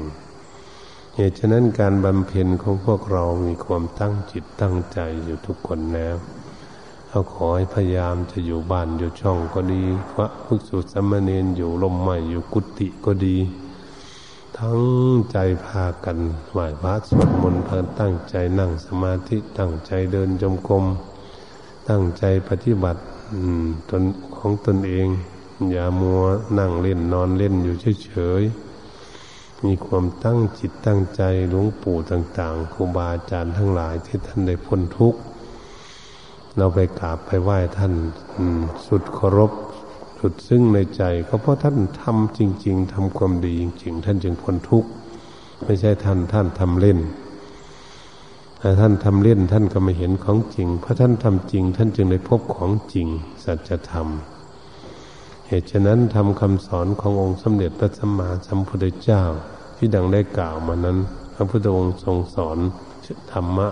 [1.16, 6.16] เหตุฉะนั้นการบำเพ็ญของพวกเรามีความตั้งจิตตั้งใจอยู่ทุกคนแล้ว
[7.10, 13.38] เราขอให้พยายามจะอยู่บ้านอยู่ช่องก็ดีพระภิกษุสมณเณรอยู่ลมใหม่อยู่กุฏิก็ดี
[14.60, 14.80] ทั้ง
[15.32, 16.18] ใจพากัน
[16.52, 20.86] ไหว้พระสวดมนต์พาตั้งใจนั่งสมาธิตั้งใจเดินจมกรม
[21.90, 23.02] ตั้งใจปฏิบัติ
[23.90, 24.04] ตน
[24.38, 25.08] ของตนเอง
[25.72, 26.22] อย่ามัว
[26.60, 27.76] นั่งเล่นนอนเล่นอยู่
[28.06, 35.20] เฉยๆมีความตั้งจิตตั้งใจหลวงปู่ต่างๆครูบาอาจารย์ทั้งหลายที่ท่านได้พ้นทุกข์
[36.58, 37.94] เราไปกราบไปไหว้ท่าน
[38.86, 39.52] สุดเคารพ
[40.26, 44.90] สุดซึ่งในใจก็เพราะท่านทำจริง ๆทำความดีจริง ๆ ท่านจึงพ้นทุกข์
[45.64, 47.00] ไม่ใช่ท่านท่านทำเล่น
[48.60, 53.08] แต่ท่านทำเล่นท่านก็ไม่เห็นของจริง เพราะท่านทำจริง ท่านจึงได้พบของจริง
[53.44, 54.08] สัจธรรม
[55.48, 59.24] เหตุฉะนั้นทำคำสอนขององค์สมเด็จพระสัมมาสัมพุทธเจ้า
[59.78, 60.98] ที่ดังได้กล่าวมานั้น
[61.34, 62.58] พระพุทธองค์ทรงสอน
[63.34, 63.68] ธรรมะ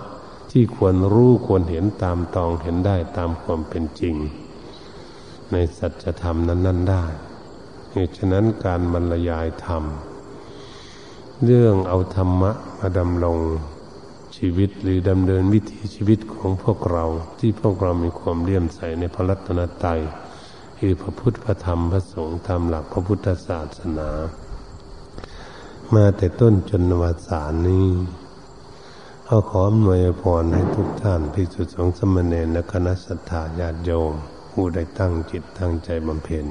[0.50, 4.16] ที่ควรรู้ควรเห็นตามตองเห็นได้ตามความเป็นจริง
[5.52, 7.04] ในสัจธรรมนั้น ๆ ได้
[7.92, 9.84] เหตุฉะนั้นการบรรยายธรรม
[11.44, 13.38] เรื่องเอาธรรมะมาดำรง
[14.36, 17.04] ชีวิตหรือดำเนินวิถีชีวิตของพวกเรา
[17.38, 20.00] ที่พวกเรามีความเลี่ยมใสในพระรัตนตรัย
[20.78, 24.10] คือพระพุทธพระธรรมพระสงฆ์ตามหลักพระพุทธศาสนา
[25.94, 27.88] มาแต่ต้นจนวสานนี้
[29.24, 34.14] เขาขออำนวยพรให้ทุกท่านพิสุทธิสงฆ์สมณเณรและคณะสัตยาญาติโยม
[34.52, 36.46] ผู้ได้ตั้งจิตตั้งใจบำเพ็ญ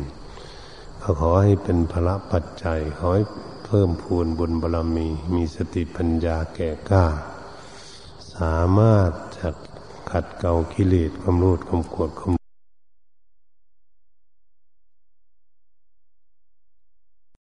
[1.02, 3.24] ก็ขอให้เป็นพระปัจจัยขอให้
[3.66, 7.06] เพิ่มพูนบุญบารมี มีสติปัญญาแก่กล้า
[8.36, 9.56] สามารถจัด
[10.10, 12.41] ขัดเกลากิเลสความรูดความโกรธความ